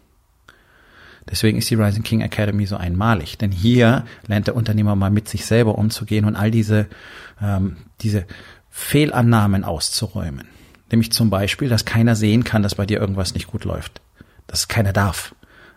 Deswegen 1.30 1.58
ist 1.58 1.70
die 1.70 1.76
Rising 1.76 2.02
King 2.02 2.20
Academy 2.20 2.66
so 2.66 2.76
einmalig, 2.76 3.38
denn 3.38 3.52
hier 3.52 4.04
lernt 4.26 4.48
der 4.48 4.56
Unternehmer 4.56 4.96
mal 4.96 5.10
mit 5.10 5.28
sich 5.28 5.46
selber 5.46 5.78
umzugehen 5.78 6.24
und 6.24 6.36
all 6.36 6.50
diese, 6.50 6.88
ähm, 7.40 7.76
diese 8.00 8.26
Fehlannahmen 8.70 9.64
auszuräumen. 9.64 10.48
Nämlich 10.90 11.12
zum 11.12 11.30
Beispiel, 11.30 11.68
dass 11.68 11.84
keiner 11.84 12.16
sehen 12.16 12.44
kann, 12.44 12.62
dass 12.62 12.74
bei 12.74 12.86
dir 12.86 13.00
irgendwas 13.00 13.34
nicht 13.34 13.46
gut 13.46 13.64
läuft. 13.64 14.00
Dass 14.46 14.68
keiner 14.68 14.92
darf. 14.92 15.34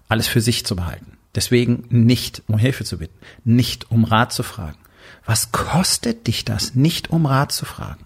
Alles 0.09 0.27
für 0.27 0.41
sich 0.41 0.65
zu 0.65 0.75
behalten. 0.75 1.17
Deswegen 1.35 1.85
nicht 1.89 2.43
um 2.47 2.57
Hilfe 2.57 2.85
zu 2.85 2.97
bitten, 2.97 3.17
nicht 3.43 3.91
um 3.91 4.03
Rat 4.05 4.33
zu 4.33 4.43
fragen. 4.43 4.77
Was 5.25 5.51
kostet 5.51 6.27
dich 6.27 6.45
das, 6.45 6.75
nicht 6.75 7.09
um 7.09 7.25
Rat 7.25 7.51
zu 7.51 7.65
fragen? 7.65 8.05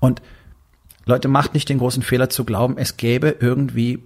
Und 0.00 0.22
Leute, 1.04 1.28
macht 1.28 1.54
nicht 1.54 1.68
den 1.68 1.78
großen 1.78 2.02
Fehler 2.02 2.28
zu 2.30 2.44
glauben, 2.44 2.78
es 2.78 2.96
gäbe 2.96 3.36
irgendwie 3.40 4.00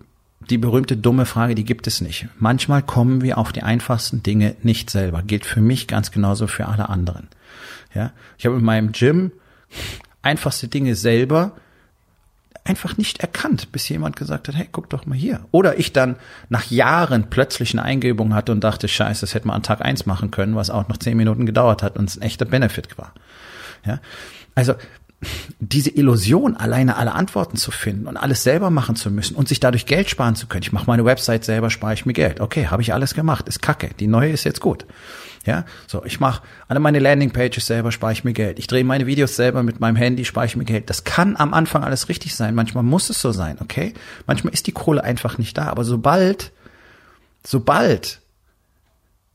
die 0.51 0.59
berühmte 0.59 0.97
dumme 0.97 1.27
Frage, 1.27 1.55
die 1.55 1.65
gibt 1.65 1.87
es 1.87 2.01
nicht. 2.01 2.29
Manchmal 2.39 2.83
kommen 2.83 3.23
wir 3.23 3.39
auf 3.39 3.53
die 3.53 3.63
einfachsten 3.63 4.23
Dinge 4.23 4.57
nicht 4.63 4.91
selber. 4.91 5.23
Gilt 5.23 5.47
für 5.47 5.61
mich 5.61 5.89
ganz 5.89 6.11
genauso 6.11 6.47
für 6.47 6.67
alle 6.67 6.89
anderen. 6.89 7.29
Ja, 7.95 8.13
ich 8.39 8.47
habe 8.47 8.57
in 8.57 8.65
meinem 8.65 8.93
Gym 8.93 9.33
einfachste 10.23 10.69
Dinge 10.69 10.95
selber 10.95 11.53
einfach 12.65 12.97
nicht 12.97 13.21
erkannt, 13.21 13.73
bis 13.73 13.89
jemand 13.89 14.17
gesagt 14.17 14.49
hat, 14.49 14.55
hey, 14.55 14.69
guck 14.71 14.89
doch 14.89 15.05
mal 15.05 15.17
hier. 15.17 15.41
Oder 15.51 15.79
ich 15.79 15.93
dann 15.93 16.17
nach 16.49 16.71
Jahren 16.71 17.29
plötzlich 17.29 17.73
eine 17.73 17.83
Eingebung 17.83 18.35
hatte 18.35 18.53
und 18.53 18.63
dachte, 18.63 18.87
scheiße, 18.87 19.23
das 19.23 19.35
hätte 19.35 19.49
man 19.49 19.57
an 19.57 19.63
Tag 19.63 19.83
eins 19.83 20.07
machen 20.07 20.31
können, 20.31 20.55
was 20.55 20.71
auch 20.71 20.89
noch 20.89 20.97
zehn 20.97 21.17
Minuten 21.17 21.45
gedauert 21.45 21.83
hat 21.83 21.97
und 21.97 22.09
es 22.09 22.17
ein 22.17 22.23
echter 22.23 22.45
Benefit 22.45 22.97
war. 22.99 23.13
Ja, 23.85 23.99
also 24.55 24.75
diese 25.61 25.91
Illusion, 25.91 26.57
alleine 26.57 26.97
alle 26.97 27.13
Antworten 27.13 27.57
zu 27.57 27.71
finden 27.71 28.07
und 28.07 28.17
alles 28.17 28.43
selber 28.43 28.71
machen 28.71 28.97
zu 28.97 29.11
müssen 29.11 29.35
und 29.35 29.49
sich 29.49 29.61
dadurch 29.61 29.87
Geld 29.87 30.11
sparen 30.11 30.35
zu 30.35 30.47
können. 30.47 30.63
Ich 30.63 30.73
mache 30.73 30.87
meine 30.87 31.05
Website 31.05 31.45
selber, 31.45 31.71
spare 31.71 31.95
ich 31.95 32.07
mir 32.07 32.13
Geld. 32.13 32.41
Okay, 32.41 32.67
habe 32.67 32.83
ich 32.83 32.93
alles 32.93 33.15
gemacht, 33.15 33.49
ist 33.49 33.63
kacke. 33.63 33.91
Die 34.01 34.07
neue 34.07 34.31
ist 34.31 34.45
jetzt 34.45 34.61
gut. 34.61 34.87
Ja, 35.45 35.65
so 35.87 36.05
ich 36.05 36.21
mache 36.21 36.43
alle 36.69 36.79
meine 36.79 37.01
Landingpages 37.01 37.67
selber, 37.67 37.91
spare 37.93 38.13
ich 38.13 38.25
mir 38.25 38.33
Geld. 38.33 38.59
Ich 38.59 38.67
drehe 38.67 38.85
meine 38.85 39.07
Videos 39.07 39.37
selber 39.37 39.63
mit 39.63 39.81
meinem 39.81 39.97
Handy, 39.97 40.25
spare 40.25 40.47
ich 40.47 40.57
mir 40.57 40.65
Geld. 40.65 40.89
Das 40.89 41.05
kann 41.05 41.37
am 41.37 41.53
Anfang 41.53 41.85
alles 41.85 42.09
richtig 42.09 42.35
sein. 42.35 42.55
Manchmal 42.55 42.85
muss 42.85 43.11
es 43.11 43.21
so 43.21 43.33
sein, 43.33 43.59
okay? 43.61 43.95
Manchmal 44.27 44.55
ist 44.55 44.67
die 44.67 44.73
Kohle 44.73 45.03
einfach 45.03 45.39
nicht 45.39 45.59
da. 45.59 45.67
Aber 45.67 45.85
sobald, 45.85 46.53
sobald 47.45 48.22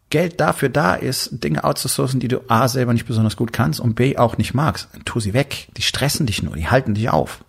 Geld 0.10 0.40
dafür 0.40 0.70
da 0.70 0.96
ist, 0.96 1.44
Dinge 1.44 1.64
outzusourcen, 1.64 2.20
die 2.20 2.30
du 2.30 2.40
A 2.50 2.68
selber 2.68 2.94
nicht 2.94 3.06
besonders 3.08 3.36
gut 3.36 3.52
kannst 3.52 3.80
und 3.80 3.96
B 3.96 4.18
auch 4.18 4.38
nicht 4.38 4.54
magst, 4.54 4.88
tu 5.04 5.20
sie 5.20 5.34
weg. 5.34 5.68
Die 5.76 5.82
stressen 5.82 6.26
dich 6.26 6.44
nur, 6.44 6.56
die 6.56 6.68
halten 6.68 6.94
dich 6.94 7.10
auf. 7.10 7.44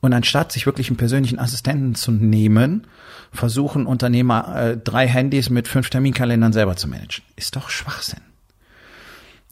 Und 0.00 0.12
anstatt 0.12 0.52
sich 0.52 0.66
wirklich 0.66 0.88
einen 0.88 0.96
persönlichen 0.96 1.38
Assistenten 1.38 1.94
zu 1.94 2.12
nehmen, 2.12 2.86
versuchen 3.32 3.86
Unternehmer 3.86 4.56
äh, 4.56 4.76
drei 4.76 5.06
Handys 5.06 5.50
mit 5.50 5.68
fünf 5.68 5.90
Terminkalendern 5.90 6.52
selber 6.52 6.76
zu 6.76 6.88
managen. 6.88 7.24
Ist 7.34 7.56
doch 7.56 7.68
Schwachsinn. 7.68 8.20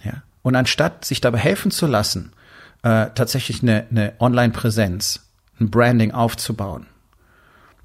Ja. 0.03 0.23
Und 0.43 0.57
anstatt 0.57 1.05
sich 1.05 1.21
dabei 1.21 1.39
helfen 1.39 1.71
zu 1.71 1.87
lassen, 1.87 2.33
äh, 2.83 3.09
tatsächlich 3.15 3.63
eine, 3.63 3.87
eine 3.91 4.13
Online-Präsenz, 4.19 5.21
ein 5.61 5.71
Branding 5.71 6.13
aufzubauen, 6.13 6.87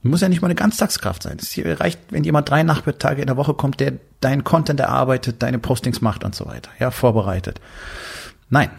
muss 0.02 0.22
ja 0.22 0.30
nicht 0.30 0.42
mal 0.42 0.48
eine 0.48 0.56
Ganztagskraft 0.56 1.24
sein. 1.24 1.38
Es 1.40 1.58
reicht, 1.80 2.00
wenn 2.10 2.24
jemand 2.24 2.50
drei 2.50 2.64
Nachmittage 2.64 3.22
in 3.22 3.28
der 3.28 3.38
Woche 3.38 3.54
kommt, 3.54 3.80
der 3.80 3.94
deinen 4.22 4.44
Content 4.44 4.80
erarbeitet, 4.80 5.42
deine 5.44 5.60
Postings 5.60 6.02
macht 6.02 6.24
und 6.24 6.36
so 6.36 6.46
weiter, 6.46 6.72
ja, 6.80 6.92
vorbereitet. 6.92 7.60
Nein, 8.50 8.70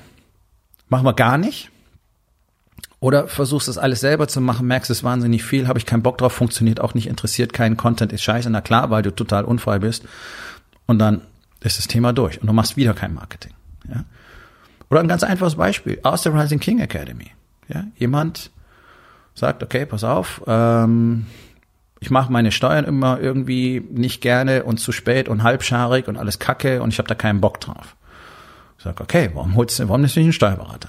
machen 0.88 1.04
wir 1.04 1.14
gar 1.14 1.38
nicht. 1.38 1.70
Oder 3.00 3.28
versuchst 3.28 3.68
es 3.68 3.78
alles 3.78 4.00
selber 4.00 4.28
zu 4.28 4.42
machen, 4.42 4.66
merkst 4.66 4.90
es 4.90 5.02
wahnsinnig 5.02 5.42
viel, 5.42 5.68
habe 5.68 5.78
ich 5.78 5.86
keinen 5.86 6.02
Bock 6.02 6.18
drauf, 6.18 6.32
funktioniert 6.32 6.80
auch 6.80 6.92
nicht, 6.92 7.06
interessiert 7.06 7.54
keinen 7.54 7.78
Content, 7.78 8.12
ist 8.12 8.22
scheiße, 8.22 8.50
na 8.50 8.60
klar, 8.60 8.90
weil 8.90 9.02
du 9.02 9.10
total 9.10 9.44
unfrei 9.44 9.78
bist. 9.78 10.04
Und 10.86 10.98
dann 10.98 11.22
ist 11.60 11.78
das 11.78 11.86
Thema 11.86 12.12
durch 12.12 12.40
und 12.40 12.46
du 12.46 12.52
machst 12.52 12.76
wieder 12.76 12.92
kein 12.92 13.14
Marketing. 13.14 13.52
Ja? 13.88 14.04
Oder 14.90 15.00
ein 15.00 15.08
ganz 15.08 15.22
einfaches 15.22 15.54
Beispiel 15.54 15.98
aus 16.02 16.22
der 16.22 16.34
Rising 16.34 16.60
King 16.60 16.80
Academy. 16.80 17.30
Ja? 17.68 17.84
Jemand 17.96 18.50
sagt, 19.34 19.62
okay, 19.62 19.86
pass 19.86 20.04
auf, 20.04 20.42
ähm, 20.46 21.26
ich 22.00 22.10
mache 22.10 22.32
meine 22.32 22.50
Steuern 22.50 22.84
immer 22.84 23.20
irgendwie 23.20 23.82
nicht 23.90 24.20
gerne 24.22 24.64
und 24.64 24.78
zu 24.78 24.90
spät 24.92 25.28
und 25.28 25.42
halbscharig 25.42 26.08
und 26.08 26.16
alles 26.16 26.38
Kacke 26.38 26.82
und 26.82 26.92
ich 26.92 26.98
habe 26.98 27.08
da 27.08 27.14
keinen 27.14 27.40
Bock 27.40 27.60
drauf. 27.60 27.96
Ich 28.78 28.84
sage, 28.84 29.02
okay, 29.02 29.30
warum 29.34 29.54
holst 29.54 29.78
du, 29.78 29.88
warum 29.88 30.00
nimmst 30.00 30.16
du 30.16 30.20
nicht 30.20 30.26
einen 30.26 30.32
Steuerberater? 30.32 30.88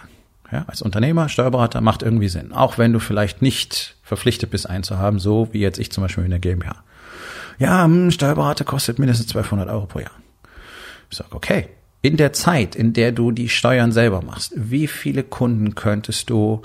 Ja, 0.52 0.66
als 0.68 0.82
Unternehmer, 0.82 1.30
Steuerberater 1.30 1.82
macht 1.82 2.04
irgendwie 2.04 2.30
Sinn. 2.30 2.52
Auch 2.52 2.78
wenn 2.78 2.94
du 2.94 3.00
vielleicht 3.00 3.42
nicht 3.42 3.96
verpflichtet 4.04 4.50
bist, 4.50 4.70
einen 4.70 4.84
zu 4.84 4.98
haben, 4.98 5.20
so 5.20 5.50
wie 5.52 5.60
jetzt 5.60 5.80
ich 5.80 5.92
zum 5.92 6.04
Beispiel 6.04 6.24
in 6.26 6.30
der 6.30 6.40
GmbH. 6.40 6.84
Ja, 7.58 7.84
ein 7.84 7.92
hm, 7.92 8.12
Steuerberater 8.12 8.66
kostet 8.66 9.00
mindestens 9.00 9.28
1200 9.30 9.70
Euro 9.70 9.86
pro 9.86 10.00
Jahr. 10.00 10.12
Ich 11.10 11.18
sage, 11.18 11.30
okay, 11.34 11.68
in 12.02 12.18
der 12.18 12.34
Zeit, 12.34 12.76
in 12.76 12.94
der 12.94 13.12
du 13.12 13.32
die 13.32 13.50
Steuern 13.50 13.92
selber 13.92 14.22
machst, 14.22 14.54
wie 14.56 14.88
viele 14.88 15.24
Kunden 15.24 15.76
könntest 15.76 16.30
du 16.30 16.62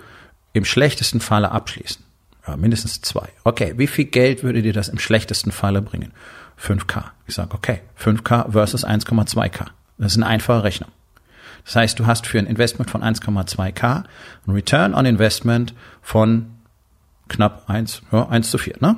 im 0.59 0.65
schlechtesten 0.65 1.21
Falle 1.21 1.51
abschließen? 1.51 2.05
Ja, 2.47 2.57
mindestens 2.57 3.01
zwei. 3.01 3.29
Okay, 3.45 3.75
wie 3.77 3.87
viel 3.87 4.05
Geld 4.05 4.43
würde 4.43 4.63
dir 4.63 4.73
das 4.73 4.89
im 4.89 4.99
schlechtesten 4.99 5.53
Falle 5.53 5.83
bringen? 5.83 6.13
5K. 6.61 7.05
Ich 7.27 7.35
sage, 7.35 7.55
okay, 7.55 7.81
5K 8.01 8.53
versus 8.53 8.87
1,2K. 8.87 9.67
Das 9.99 10.13
ist 10.13 10.19
eine 10.19 10.27
einfache 10.27 10.63
Rechnung. 10.63 10.91
Das 11.65 11.77
heißt, 11.77 11.99
du 11.99 12.07
hast 12.07 12.27
für 12.27 12.39
ein 12.39 12.47
Investment 12.47 12.91
von 12.91 13.03
1,2k 13.03 14.05
ein 14.47 14.51
Return 14.51 14.95
on 14.95 15.05
Investment 15.05 15.75
von 16.01 16.53
knapp 17.29 17.69
1, 17.69 18.03
ja, 18.13 18.29
1 18.29 18.51
zu 18.51 18.59
4, 18.59 18.77
ne? 18.81 18.97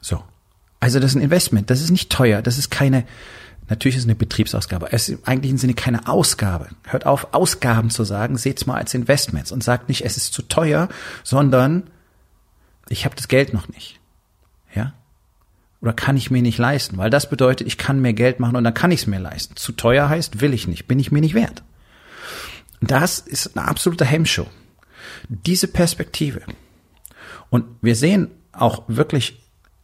So. 0.00 0.22
Also 0.78 1.00
das 1.00 1.10
ist 1.10 1.16
ein 1.16 1.22
Investment, 1.22 1.68
das 1.68 1.80
ist 1.80 1.90
nicht 1.90 2.10
teuer, 2.10 2.42
das 2.42 2.58
ist 2.58 2.70
keine, 2.70 3.04
natürlich 3.70 3.96
ist 3.96 4.02
es 4.02 4.06
eine 4.06 4.16
Betriebsausgabe, 4.16 4.92
es 4.92 5.08
ist 5.08 5.26
im 5.26 5.58
Sinne 5.58 5.74
keine 5.74 6.06
Ausgabe. 6.06 6.68
Hört 6.86 7.06
auf, 7.06 7.32
Ausgaben 7.32 7.90
zu 7.90 8.04
sagen, 8.04 8.36
seht's 8.36 8.66
mal 8.66 8.76
als 8.76 8.92
Investments 8.92 9.52
und 9.52 9.64
sagt 9.64 9.88
nicht, 9.88 10.04
es 10.04 10.16
ist 10.16 10.34
zu 10.34 10.42
teuer, 10.42 10.88
sondern 11.24 11.84
ich 12.88 13.04
habe 13.04 13.16
das 13.16 13.28
Geld 13.28 13.54
noch 13.54 13.68
nicht. 13.68 13.98
Ja? 14.74 14.92
oder 15.80 15.92
kann 15.92 16.16
ich 16.16 16.30
mir 16.30 16.42
nicht 16.42 16.58
leisten, 16.58 16.98
weil 16.98 17.10
das 17.10 17.30
bedeutet, 17.30 17.66
ich 17.66 17.78
kann 17.78 18.00
mehr 18.00 18.12
Geld 18.12 18.38
machen 18.38 18.56
und 18.56 18.64
dann 18.64 18.74
kann 18.74 18.90
ich 18.90 19.00
es 19.00 19.06
mir 19.06 19.18
leisten. 19.18 19.56
Zu 19.56 19.72
teuer 19.72 20.08
heißt, 20.08 20.40
will 20.40 20.52
ich 20.52 20.68
nicht, 20.68 20.86
bin 20.86 20.98
ich 20.98 21.10
mir 21.10 21.20
nicht 21.20 21.34
wert. 21.34 21.62
Das 22.80 23.18
ist 23.18 23.56
eine 23.56 23.66
absolute 23.66 24.04
Hemmshow. 24.04 24.46
Diese 25.28 25.68
Perspektive. 25.68 26.42
Und 27.48 27.64
wir 27.80 27.96
sehen 27.96 28.30
auch 28.52 28.84
wirklich 28.88 29.39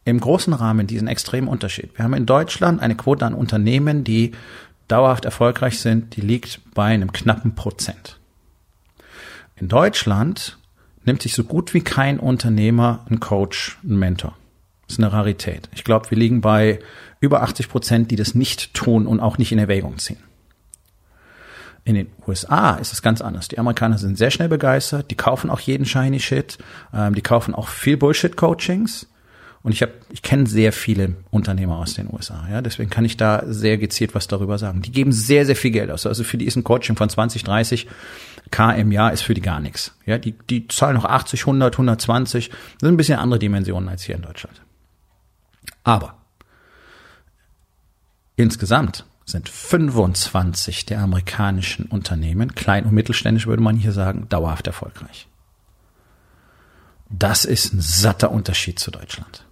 im 0.07 0.19
großen 0.19 0.53
Rahmen 0.53 0.87
diesen 0.87 1.07
extremen 1.07 1.47
Unterschied. 1.47 1.91
Wir 1.97 2.05
haben 2.05 2.13
in 2.13 2.25
Deutschland 2.25 2.81
eine 2.81 2.95
Quote 2.95 3.25
an 3.25 3.33
Unternehmen, 3.33 4.03
die 4.03 4.31
dauerhaft 4.87 5.25
erfolgreich 5.25 5.79
sind, 5.79 6.15
die 6.15 6.21
liegt 6.21 6.61
bei 6.73 6.85
einem 6.85 7.11
knappen 7.11 7.55
Prozent. 7.55 8.17
In 9.57 9.67
Deutschland 9.67 10.57
nimmt 11.03 11.21
sich 11.21 11.33
so 11.33 11.43
gut 11.43 11.73
wie 11.73 11.81
kein 11.81 12.19
Unternehmer 12.19 13.05
einen 13.09 13.19
Coach, 13.19 13.77
einen 13.83 13.99
Mentor. 13.99 14.37
Das 14.87 14.97
ist 14.97 15.03
eine 15.03 15.11
Rarität. 15.11 15.67
Ich 15.73 15.83
glaube, 15.83 16.09
wir 16.09 16.17
liegen 16.17 16.39
bei 16.39 16.79
über 17.19 17.41
80 17.41 17.67
Prozent, 17.67 18.11
die 18.11 18.15
das 18.15 18.33
nicht 18.33 18.73
tun 18.73 19.07
und 19.07 19.19
auch 19.19 19.37
nicht 19.37 19.51
in 19.51 19.59
Erwägung 19.59 19.97
ziehen. 19.97 20.19
In 21.83 21.95
den 21.95 22.07
USA 22.25 22.75
ist 22.75 22.93
es 22.93 23.01
ganz 23.01 23.19
anders. 23.19 23.49
Die 23.49 23.59
Amerikaner 23.59 23.97
sind 23.97 24.17
sehr 24.17 24.31
schnell 24.31 24.49
begeistert, 24.49 25.11
die 25.11 25.15
kaufen 25.15 25.49
auch 25.49 25.59
jeden 25.59 25.85
shiny 25.85 26.19
Shit, 26.19 26.57
ähm, 26.93 27.13
die 27.13 27.21
kaufen 27.21 27.53
auch 27.53 27.67
viel 27.67 27.97
Bullshit-Coachings. 27.97 29.07
Und 29.67 29.73
ich 29.73 29.81
habe, 29.81 29.91
ich 30.13 30.21
kenne 30.21 30.47
sehr 30.47 30.71
viele 30.71 31.17
Unternehmer 31.29 31.75
aus 31.75 31.93
den 31.93 32.07
USA, 32.09 32.47
ja, 32.49 32.61
deswegen 32.61 32.89
kann 32.89 33.03
ich 33.03 33.17
da 33.17 33.43
sehr 33.47 33.77
gezielt 33.77 34.15
was 34.15 34.29
darüber 34.29 34.57
sagen. 34.57 34.81
Die 34.81 34.93
geben 34.93 35.11
sehr, 35.11 35.45
sehr 35.45 35.57
viel 35.57 35.71
Geld 35.71 35.91
aus. 35.91 36.05
Also 36.05 36.23
für 36.23 36.37
die 36.37 36.45
ist 36.45 36.55
ein 36.55 36.63
Coaching 36.63 36.95
von 36.95 37.09
20, 37.09 37.43
30 37.43 37.85
K 38.49 38.71
im 38.71 38.93
Jahr 38.93 39.11
ist 39.11 39.23
für 39.23 39.33
die 39.33 39.41
gar 39.41 39.59
nichts. 39.59 39.93
Ja, 40.05 40.19
die, 40.19 40.35
die 40.49 40.69
zahlen 40.69 40.95
noch 40.95 41.03
80, 41.03 41.41
100, 41.41 41.73
120. 41.73 42.47
Das 42.47 42.57
sind 42.79 42.93
ein 42.93 42.95
bisschen 42.95 43.19
andere 43.19 43.39
Dimensionen 43.39 43.89
als 43.89 44.03
hier 44.03 44.15
in 44.15 44.21
Deutschland. 44.21 44.61
Aber 45.83 46.15
insgesamt 48.37 49.03
sind 49.25 49.49
25 49.49 50.85
der 50.85 51.01
amerikanischen 51.01 51.87
Unternehmen, 51.87 52.55
klein 52.55 52.85
und 52.85 52.93
mittelständisch 52.93 53.47
würde 53.47 53.63
man 53.63 53.75
hier 53.75 53.91
sagen, 53.91 54.29
dauerhaft 54.29 54.65
erfolgreich. 54.65 55.27
Das 57.09 57.43
ist 57.43 57.73
ein 57.73 57.81
satter 57.81 58.31
Unterschied 58.31 58.79
zu 58.79 58.91
Deutschland. 58.91 59.43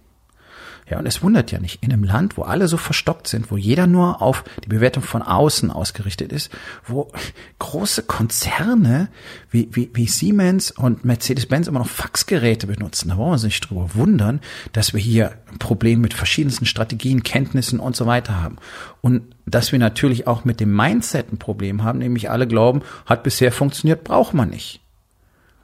Ja, 0.88 1.00
und 1.00 1.06
es 1.06 1.20
wundert 1.20 1.50
ja 1.50 1.58
nicht, 1.58 1.82
in 1.82 1.92
einem 1.92 2.04
Land, 2.04 2.36
wo 2.36 2.42
alle 2.42 2.68
so 2.68 2.76
verstockt 2.76 3.26
sind, 3.26 3.50
wo 3.50 3.56
jeder 3.56 3.88
nur 3.88 4.22
auf 4.22 4.44
die 4.64 4.68
Bewertung 4.68 5.02
von 5.02 5.20
außen 5.20 5.72
ausgerichtet 5.72 6.32
ist, 6.32 6.50
wo 6.86 7.10
große 7.58 8.04
Konzerne 8.04 9.08
wie, 9.50 9.68
wie, 9.72 9.90
wie 9.94 10.06
Siemens 10.06 10.70
und 10.70 11.04
Mercedes-Benz 11.04 11.66
immer 11.66 11.80
noch 11.80 11.88
Faxgeräte 11.88 12.68
benutzen, 12.68 13.08
da 13.08 13.16
wollen 13.16 13.30
wir 13.30 13.32
uns 13.32 13.42
nicht 13.42 13.68
drüber 13.68 13.94
wundern, 13.94 14.40
dass 14.72 14.94
wir 14.94 15.00
hier 15.00 15.32
ein 15.50 15.58
Problem 15.58 16.00
mit 16.00 16.14
verschiedensten 16.14 16.66
Strategien, 16.66 17.24
Kenntnissen 17.24 17.80
und 17.80 17.96
so 17.96 18.06
weiter 18.06 18.40
haben. 18.40 18.56
Und 19.00 19.22
dass 19.44 19.72
wir 19.72 19.80
natürlich 19.80 20.28
auch 20.28 20.44
mit 20.44 20.60
dem 20.60 20.74
Mindset 20.74 21.32
ein 21.32 21.38
Problem 21.38 21.82
haben, 21.82 21.98
nämlich 21.98 22.30
alle 22.30 22.46
glauben, 22.46 22.82
hat 23.06 23.24
bisher 23.24 23.50
funktioniert, 23.50 24.04
braucht 24.04 24.34
man 24.34 24.50
nicht. 24.50 24.85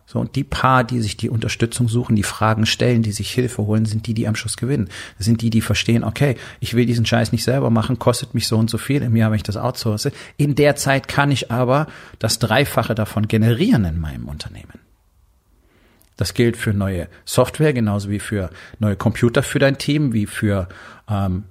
So, 0.06 0.18
und 0.18 0.36
die 0.36 0.44
paar, 0.44 0.84
die 0.84 1.00
sich 1.00 1.16
die 1.16 1.30
Unterstützung 1.30 1.88
suchen, 1.88 2.16
die 2.16 2.22
Fragen 2.22 2.66
stellen, 2.66 3.02
die 3.02 3.12
sich 3.12 3.30
Hilfe 3.32 3.62
holen, 3.62 3.86
sind 3.86 4.06
die, 4.06 4.14
die 4.14 4.28
am 4.28 4.34
Schluss 4.34 4.56
gewinnen. 4.56 4.88
Das 5.16 5.24
sind 5.24 5.40
die, 5.40 5.50
die 5.50 5.60
verstehen, 5.60 6.04
okay, 6.04 6.36
ich 6.60 6.74
will 6.74 6.86
diesen 6.86 7.06
Scheiß 7.06 7.32
nicht 7.32 7.44
selber 7.44 7.70
machen, 7.70 7.98
kostet 7.98 8.34
mich 8.34 8.46
so 8.46 8.58
und 8.58 8.68
so 8.68 8.78
viel 8.78 9.02
im 9.02 9.16
Jahr, 9.16 9.30
wenn 9.30 9.36
ich 9.36 9.42
das 9.42 9.56
outsource. 9.56 10.10
In 10.36 10.54
der 10.54 10.76
Zeit 10.76 11.08
kann 11.08 11.30
ich 11.30 11.50
aber 11.50 11.86
das 12.18 12.38
Dreifache 12.38 12.94
davon 12.94 13.28
generieren 13.28 13.84
in 13.84 13.98
meinem 13.98 14.28
Unternehmen. 14.28 14.80
Das 16.16 16.34
gilt 16.34 16.56
für 16.56 16.74
neue 16.74 17.08
Software, 17.24 17.72
genauso 17.72 18.10
wie 18.10 18.18
für 18.18 18.50
neue 18.78 18.96
Computer 18.96 19.42
für 19.42 19.58
dein 19.58 19.78
Team, 19.78 20.12
wie 20.12 20.26
für 20.26 20.68
ähm, 21.08 21.44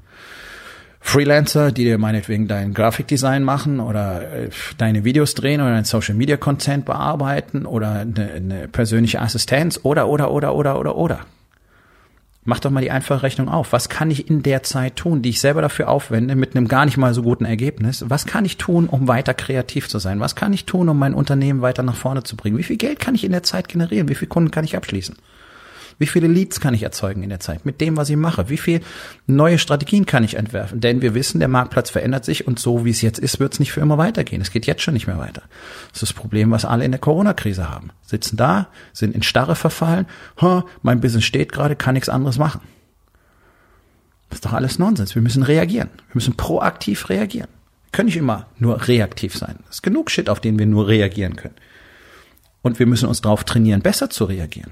Freelancer, 1.02 1.72
die 1.72 1.84
dir 1.84 1.98
meinetwegen 1.98 2.48
dein 2.48 2.74
Grafikdesign 2.74 3.44
machen 3.44 3.80
oder 3.80 4.22
äh, 4.22 4.50
deine 4.78 5.04
Videos 5.04 5.34
drehen 5.34 5.60
oder 5.60 5.72
dein 5.72 5.84
Social 5.84 6.16
Media 6.16 6.38
Content 6.38 6.86
bearbeiten 6.86 7.66
oder 7.66 7.92
eine, 8.02 8.32
eine 8.32 8.68
persönliche 8.68 9.20
Assistenz 9.20 9.80
oder, 9.84 10.08
oder, 10.08 10.32
oder, 10.32 10.56
oder, 10.56 10.80
oder, 10.80 10.96
oder. 10.96 11.20
Mach 12.44 12.60
doch 12.60 12.72
mal 12.72 12.82
die 12.82 12.90
einfache 12.90 13.22
Rechnung 13.22 13.50
auf. 13.50 13.72
Was 13.72 13.90
kann 13.90 14.10
ich 14.10 14.30
in 14.30 14.42
der 14.42 14.64
Zeit 14.64 14.96
tun, 14.96 15.22
die 15.22 15.30
ich 15.30 15.42
selber 15.42 15.62
dafür 15.62 15.90
aufwende, 15.90 16.36
mit 16.36 16.56
einem 16.56 16.68
gar 16.68 16.86
nicht 16.86 16.98
mal 16.98 17.14
so 17.14 17.22
guten 17.22 17.46
Ergebnis? 17.46 18.06
Was 18.08 18.26
kann 18.26 18.46
ich 18.46 18.58
tun, 18.58 18.88
um 18.88 19.08
weiter 19.08 19.36
kreativ 19.36 19.90
zu 19.90 20.00
sein? 20.00 20.20
Was 20.20 20.36
kann 20.36 20.54
ich 20.54 20.66
tun, 20.66 20.90
um 20.90 20.98
mein 20.98 21.14
Unternehmen 21.14 21.62
weiter 21.62 21.84
nach 21.84 21.96
vorne 21.96 22.24
zu 22.24 22.36
bringen? 22.36 22.58
Wie 22.58 22.64
viel 22.64 22.78
Geld 22.78 23.00
kann 23.00 23.14
ich 23.14 23.24
in 23.24 23.32
der 23.32 23.44
Zeit 23.44 23.68
generieren? 23.68 24.10
Wie 24.10 24.16
viele 24.16 24.30
Kunden 24.30 24.50
kann 24.50 24.66
ich 24.66 24.76
abschließen? 24.76 25.18
Wie 26.02 26.08
viele 26.08 26.26
Leads 26.26 26.60
kann 26.60 26.74
ich 26.74 26.82
erzeugen 26.82 27.22
in 27.22 27.30
der 27.30 27.40
Zeit 27.40 27.64
mit 27.64 27.80
dem, 27.80 27.96
was 27.96 28.10
ich 28.10 28.16
mache? 28.16 28.50
Wie 28.50 28.58
viele 28.58 28.82
neue 29.28 29.60
Strategien 29.60 30.08
kann 30.08 30.24
ich 30.24 30.34
entwerfen? 30.34 30.82
Denn 30.82 31.04
wir 31.04 31.14
wissen, 31.14 31.38
der 31.38 31.48
Marktplatz 31.48 31.92
verändert 31.92 32.26
sich 32.26 32.48
und 32.48 32.58
so 32.58 32.86
wie 32.86 32.90
es 32.90 33.04
jetzt 33.04 33.20
ist, 33.20 33.40
wird 33.40 33.54
es 33.54 33.60
nicht 33.60 33.72
für 33.72 33.82
immer 33.82 34.00
weitergehen. 34.00 34.42
Es 34.42 34.50
geht 34.50 34.66
jetzt 34.66 34.82
schon 34.82 34.96
nicht 34.96 35.06
mehr 35.06 35.20
weiter. 35.20 35.44
Das 35.92 36.02
ist 36.02 36.10
das 36.10 36.14
Problem, 36.14 36.50
was 36.50 36.66
alle 36.66 36.86
in 36.86 36.92
der 36.92 37.00
Corona-Krise 37.00 37.70
haben. 37.70 37.92
Sitzen 38.02 38.36
da, 38.36 38.70
sind 38.94 39.14
in 39.14 39.22
Starre 39.22 39.56
verfallen. 39.56 40.08
mein 40.82 41.02
Business 41.02 41.24
steht 41.24 41.52
gerade, 41.52 41.76
kann 41.76 41.94
nichts 41.94 42.10
anderes 42.10 42.40
machen. 42.40 42.62
Das 44.30 44.38
ist 44.38 44.46
doch 44.48 44.54
alles 44.54 44.80
Nonsens. 44.80 45.14
Wir 45.14 45.22
müssen 45.22 45.44
reagieren. 45.44 45.92
Wir 45.94 46.16
müssen 46.16 46.36
proaktiv 46.36 47.10
reagieren. 47.10 47.50
Wir 47.86 47.92
können 47.92 48.08
nicht 48.08 48.18
immer 48.18 48.48
nur 48.58 48.88
reaktiv 48.88 49.38
sein. 49.38 49.60
Es 49.70 49.76
ist 49.76 49.84
genug 49.84 50.10
Shit, 50.10 50.30
auf 50.30 50.40
den 50.40 50.58
wir 50.58 50.66
nur 50.66 50.88
reagieren 50.88 51.36
können. 51.36 51.58
Und 52.64 52.80
wir 52.80 52.88
müssen 52.88 53.08
uns 53.08 53.22
darauf 53.22 53.44
trainieren, 53.44 53.84
besser 53.84 54.10
zu 54.10 54.26
reagieren. 54.26 54.72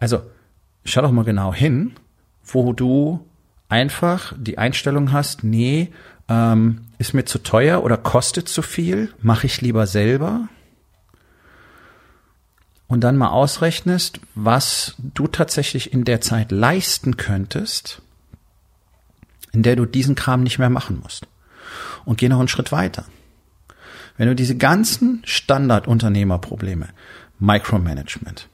Also 0.00 0.22
schau 0.84 1.02
doch 1.02 1.12
mal 1.12 1.24
genau 1.24 1.54
hin, 1.54 1.92
wo 2.44 2.72
du 2.72 3.24
einfach 3.68 4.32
die 4.36 4.58
Einstellung 4.58 5.12
hast, 5.12 5.44
nee, 5.44 5.92
ähm, 6.28 6.80
ist 6.98 7.14
mir 7.14 7.24
zu 7.24 7.38
teuer 7.38 7.84
oder 7.84 7.96
kostet 7.96 8.48
zu 8.48 8.62
viel, 8.62 9.12
mache 9.22 9.46
ich 9.46 9.60
lieber 9.60 9.86
selber. 9.86 10.48
Und 12.88 13.02
dann 13.02 13.16
mal 13.16 13.28
ausrechnest, 13.28 14.20
was 14.34 14.96
du 14.98 15.28
tatsächlich 15.28 15.92
in 15.92 16.04
der 16.04 16.20
Zeit 16.20 16.50
leisten 16.50 17.16
könntest, 17.16 18.02
in 19.52 19.62
der 19.62 19.76
du 19.76 19.86
diesen 19.86 20.16
Kram 20.16 20.42
nicht 20.42 20.58
mehr 20.58 20.70
machen 20.70 20.98
musst. 21.00 21.28
Und 22.04 22.18
geh 22.18 22.28
noch 22.28 22.40
einen 22.40 22.48
Schritt 22.48 22.72
weiter. 22.72 23.04
Wenn 24.16 24.26
du 24.26 24.34
diese 24.34 24.56
ganzen 24.56 25.22
Standardunternehmerprobleme, 25.24 26.88
Micromanagement, 27.38 28.48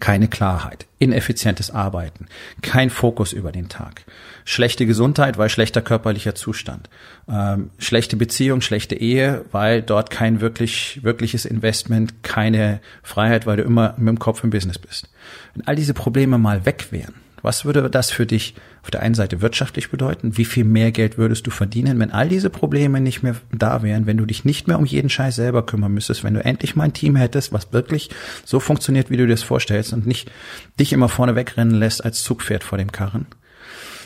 keine 0.00 0.28
Klarheit, 0.28 0.86
ineffizientes 0.98 1.70
Arbeiten, 1.70 2.26
kein 2.62 2.90
Fokus 2.90 3.32
über 3.32 3.52
den 3.52 3.68
Tag, 3.68 4.04
schlechte 4.44 4.86
Gesundheit, 4.86 5.38
weil 5.38 5.48
schlechter 5.48 5.82
körperlicher 5.82 6.34
Zustand, 6.34 6.88
ähm, 7.28 7.70
schlechte 7.78 8.16
Beziehung, 8.16 8.60
schlechte 8.60 8.94
Ehe, 8.94 9.44
weil 9.52 9.82
dort 9.82 10.10
kein 10.10 10.40
wirklich 10.40 11.00
wirkliches 11.02 11.44
Investment, 11.44 12.22
keine 12.22 12.80
Freiheit, 13.02 13.46
weil 13.46 13.56
du 13.56 13.62
immer 13.62 13.94
mit 13.98 14.08
dem 14.08 14.18
Kopf 14.18 14.42
im 14.44 14.50
Business 14.50 14.78
bist. 14.78 15.10
Wenn 15.54 15.66
all 15.66 15.76
diese 15.76 15.94
Probleme 15.94 16.38
mal 16.38 16.64
weg 16.66 16.88
wären, 16.90 17.14
was 17.42 17.64
würde 17.64 17.90
das 17.90 18.10
für 18.10 18.24
dich 18.24 18.54
auf 18.82 18.90
der 18.90 19.02
einen 19.02 19.14
Seite 19.14 19.40
wirtschaftlich 19.40 19.90
bedeuten? 19.90 20.36
Wie 20.38 20.44
viel 20.44 20.64
mehr 20.64 20.92
Geld 20.92 21.18
würdest 21.18 21.46
du 21.46 21.50
verdienen, 21.50 21.98
wenn 21.98 22.12
all 22.12 22.28
diese 22.28 22.50
Probleme 22.50 23.00
nicht 23.00 23.22
mehr 23.22 23.36
da 23.52 23.82
wären, 23.82 24.06
wenn 24.06 24.16
du 24.16 24.26
dich 24.26 24.44
nicht 24.44 24.68
mehr 24.68 24.78
um 24.78 24.86
jeden 24.86 25.10
Scheiß 25.10 25.36
selber 25.36 25.66
kümmern 25.66 25.92
müsstest, 25.92 26.24
wenn 26.24 26.34
du 26.34 26.44
endlich 26.44 26.76
mal 26.76 26.84
ein 26.84 26.92
Team 26.92 27.16
hättest, 27.16 27.52
was 27.52 27.72
wirklich 27.72 28.10
so 28.44 28.60
funktioniert, 28.60 29.10
wie 29.10 29.16
du 29.16 29.26
dir 29.26 29.34
das 29.34 29.42
vorstellst 29.42 29.92
und 29.92 30.06
nicht 30.06 30.30
dich 30.78 30.92
immer 30.92 31.08
vorne 31.08 31.34
wegrennen 31.34 31.74
lässt 31.74 32.04
als 32.04 32.22
Zugpferd 32.22 32.64
vor 32.64 32.78
dem 32.78 32.92
Karren? 32.92 33.26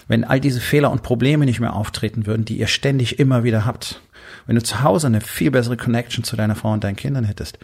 Wenn 0.09 0.25
all 0.25 0.41
diese 0.41 0.61
Fehler 0.61 0.91
und 0.91 1.03
Probleme 1.03 1.45
nicht 1.45 1.61
mehr 1.61 1.75
auftreten 1.75 2.27
würden, 2.27 2.45
die 2.45 2.59
ihr 2.59 2.69
ständig 2.69 3.19
immer 3.19 3.45
wieder 3.45 3.67
habt, 3.67 4.01
wenn 4.47 4.57
du 4.57 4.63
zu 4.63 4.83
Hause 4.83 5.09
eine 5.09 5.21
viel 5.21 5.51
bessere 5.51 5.77
Connection 5.77 6.25
zu 6.25 6.37
deiner 6.37 6.55
Frau 6.55 6.73
und 6.73 6.85
deinen 6.85 6.97
Kindern 6.97 7.25
hättest, 7.25 7.59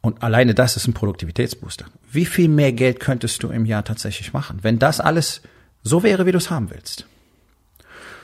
und 0.00 0.22
alleine 0.22 0.54
das 0.54 0.76
ist 0.76 0.86
ein 0.86 0.94
Produktivitätsbooster. 0.94 1.86
Wie 2.10 2.26
viel 2.26 2.48
mehr 2.48 2.72
Geld 2.72 3.00
könntest 3.00 3.42
du 3.42 3.48
im 3.48 3.66
Jahr 3.66 3.84
tatsächlich 3.84 4.32
machen, 4.32 4.60
wenn 4.62 4.78
das 4.78 5.00
alles 5.00 5.42
so 5.82 6.02
wäre, 6.02 6.26
wie 6.26 6.32
du 6.32 6.38
es 6.38 6.50
haben 6.50 6.70
willst? 6.70 7.06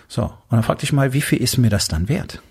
So, 0.09 0.25
und 0.25 0.51
dann 0.51 0.63
frag 0.63 0.79
dich 0.79 0.93
mal, 0.93 1.13
wie 1.13 1.21
viel 1.21 1.39
ist 1.39 1.59
mir 1.59 1.71
das 1.71 1.89
dann 1.89 2.09
wert? 2.09 2.43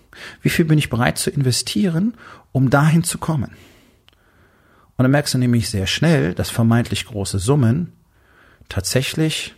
Wie 0.42 0.50
viel 0.50 0.65
bin 0.65 0.77
ich 0.77 0.89
bereit 0.89 1.18
zu 1.18 1.30
investieren, 1.30 2.15
um 2.51 2.70
dahin 2.70 3.03
zu 3.03 3.18
kommen? 3.18 3.51
Und 4.96 5.03
dann 5.03 5.12
merkst 5.12 5.34
du 5.34 5.38
nämlich 5.38 5.70
sehr 5.70 5.88
schnell, 5.88 6.34
dass 6.34 6.50
vermeintlich 6.50 7.06
große 7.06 7.39
Summen 7.39 7.94
tatsächlich 8.70 9.56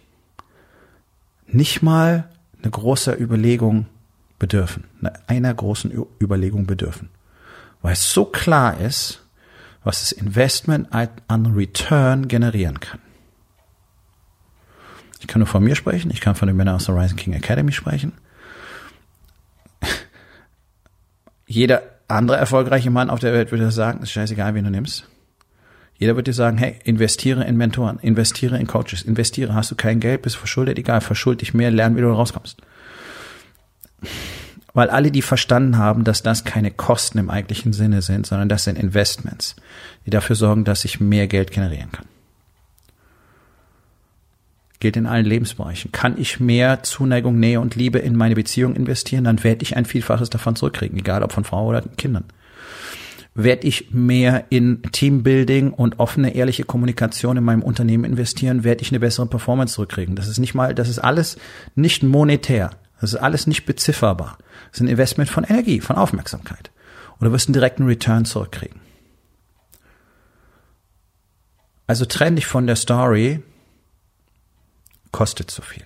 nicht 1.48 1.82
mal 1.82 2.30
eine 2.62 2.72
große 2.72 3.14
Überlegung 3.14 3.88
bedürfen, 4.40 4.86
einer 5.28 5.54
großen 5.54 5.92
Überlegung 6.22 6.66
bedürfen. 6.66 7.10
Weil 7.82 7.94
es 7.94 8.12
so 8.12 8.26
klar 8.26 8.80
ist, 8.80 9.25
was 9.86 10.02
das 10.02 10.12
Investment 10.12 10.90
an 10.92 11.46
Return 11.46 12.28
generieren 12.28 12.82
kann. 12.82 13.00
Ich 15.22 15.28
kann 15.28 15.40
nur 15.40 15.48
von 15.48 15.64
mir 15.64 15.76
sprechen, 15.76 16.12
ich 16.12 16.20
kann 16.20 16.36
von 16.36 16.48
den 16.48 16.58
Männern 16.58 16.76
aus 16.76 16.86
der 16.86 16.96
Rising 16.96 17.18
King 17.18 17.34
Academy 17.34 17.72
sprechen. 17.72 18.12
Jeder 21.48 21.84
andere 22.08 22.38
erfolgreiche 22.38 22.92
Mann 22.92 23.10
auf 23.10 23.20
der 23.20 23.34
Welt 23.34 23.52
würde 23.52 23.72
sagen, 23.72 24.04
ist 24.04 24.12
scheißegal, 24.12 24.54
wen 24.54 24.66
du 24.66 24.72
nimmst. 24.72 25.08
Jeder 25.98 26.16
wird 26.18 26.28
dir 26.28 26.34
sagen, 26.34 26.58
hey, 26.58 26.78
investiere 26.84 27.46
in 27.46 27.56
Mentoren, 27.56 28.00
investiere 28.00 28.60
in 28.60 28.68
Coaches, 28.68 29.02
investiere, 29.02 29.54
hast 29.54 29.72
du 29.72 29.76
kein 29.76 30.02
Geld, 30.02 30.24
bist 30.24 30.36
verschuldet, 30.36 30.78
egal, 30.78 31.00
verschuld 31.00 31.42
dich 31.42 31.54
mehr, 31.54 31.72
lernen, 31.72 31.96
wie 31.96 32.02
du 32.02 32.12
rauskommst 32.12 32.62
weil 34.76 34.90
alle 34.90 35.10
die 35.10 35.24
verstanden 35.24 35.78
haben, 35.78 36.04
dass 36.04 36.22
das 36.22 36.44
keine 36.44 36.70
Kosten 36.70 37.18
im 37.18 37.32
eigentlichen 37.32 37.74
Sinne 37.74 38.04
sind, 38.04 38.28
sondern 38.28 38.50
das 38.50 38.66
sind 38.66 38.78
Investments, 38.78 39.56
die 40.06 40.12
dafür 40.12 40.36
sorgen, 40.36 40.66
dass 40.66 40.86
ich 40.86 41.00
mehr 41.00 41.28
Geld 41.28 41.52
generieren 41.52 41.92
kann. 41.92 42.06
Gilt 44.82 44.98
in 44.98 45.08
allen 45.08 45.26
Lebensbereichen. 45.26 45.94
Kann 45.94 46.20
ich 46.20 46.42
mehr 46.42 46.84
Zuneigung, 46.84 47.40
Nähe 47.40 47.62
und 47.62 47.76
Liebe 47.76 48.00
in 48.00 48.18
meine 48.18 48.36
Beziehung 48.36 48.76
investieren, 48.76 49.24
dann 49.24 49.44
werde 49.46 49.64
ich 49.64 49.78
ein 49.78 49.86
Vielfaches 49.86 50.30
davon 50.30 50.58
zurückkriegen, 50.58 51.00
egal 51.00 51.24
ob 51.24 51.32
von 51.32 51.46
Frau 51.46 51.66
oder 51.68 51.82
Kindern. 51.82 52.26
Werde 53.34 53.68
ich 53.68 53.92
mehr 53.92 54.44
in 54.50 54.82
Teambuilding 54.92 55.72
und 55.72 56.00
offene, 56.00 56.36
ehrliche 56.36 56.66
Kommunikation 56.66 57.38
in 57.38 57.44
meinem 57.46 57.64
Unternehmen 57.64 58.04
investieren, 58.04 58.66
werde 58.66 58.82
ich 58.82 58.92
eine 58.92 59.00
bessere 59.00 59.26
Performance 59.26 59.76
zurückkriegen. 59.76 60.18
Das 60.18 60.28
ist 60.28 60.40
nicht 60.40 60.54
mal, 60.54 60.76
das 60.76 60.90
ist 60.90 61.00
alles 61.00 61.38
nicht 61.76 62.04
monetär. 62.04 62.72
Das 63.02 63.14
ist 63.14 63.20
alles 63.20 63.48
nicht 63.48 63.66
bezifferbar. 63.66 64.38
Das 64.72 64.80
ist 64.80 64.82
ein 64.82 64.88
Investment 64.88 65.30
von 65.30 65.44
Energie, 65.44 65.82
von 65.82 65.96
Aufmerksamkeit. 65.96 66.72
Und 67.18 67.26
du 67.26 67.32
wirst 67.32 67.48
einen 67.48 67.54
direkten 67.54 67.86
Return 67.86 68.26
zurückkriegen. 68.26 68.80
Also 71.88 72.06
trenn 72.06 72.36
dich 72.36 72.48
von 72.48 72.68
der 72.68 72.76
Story, 72.76 73.44
kostet 75.12 75.52
zu 75.52 75.62
viel. 75.62 75.86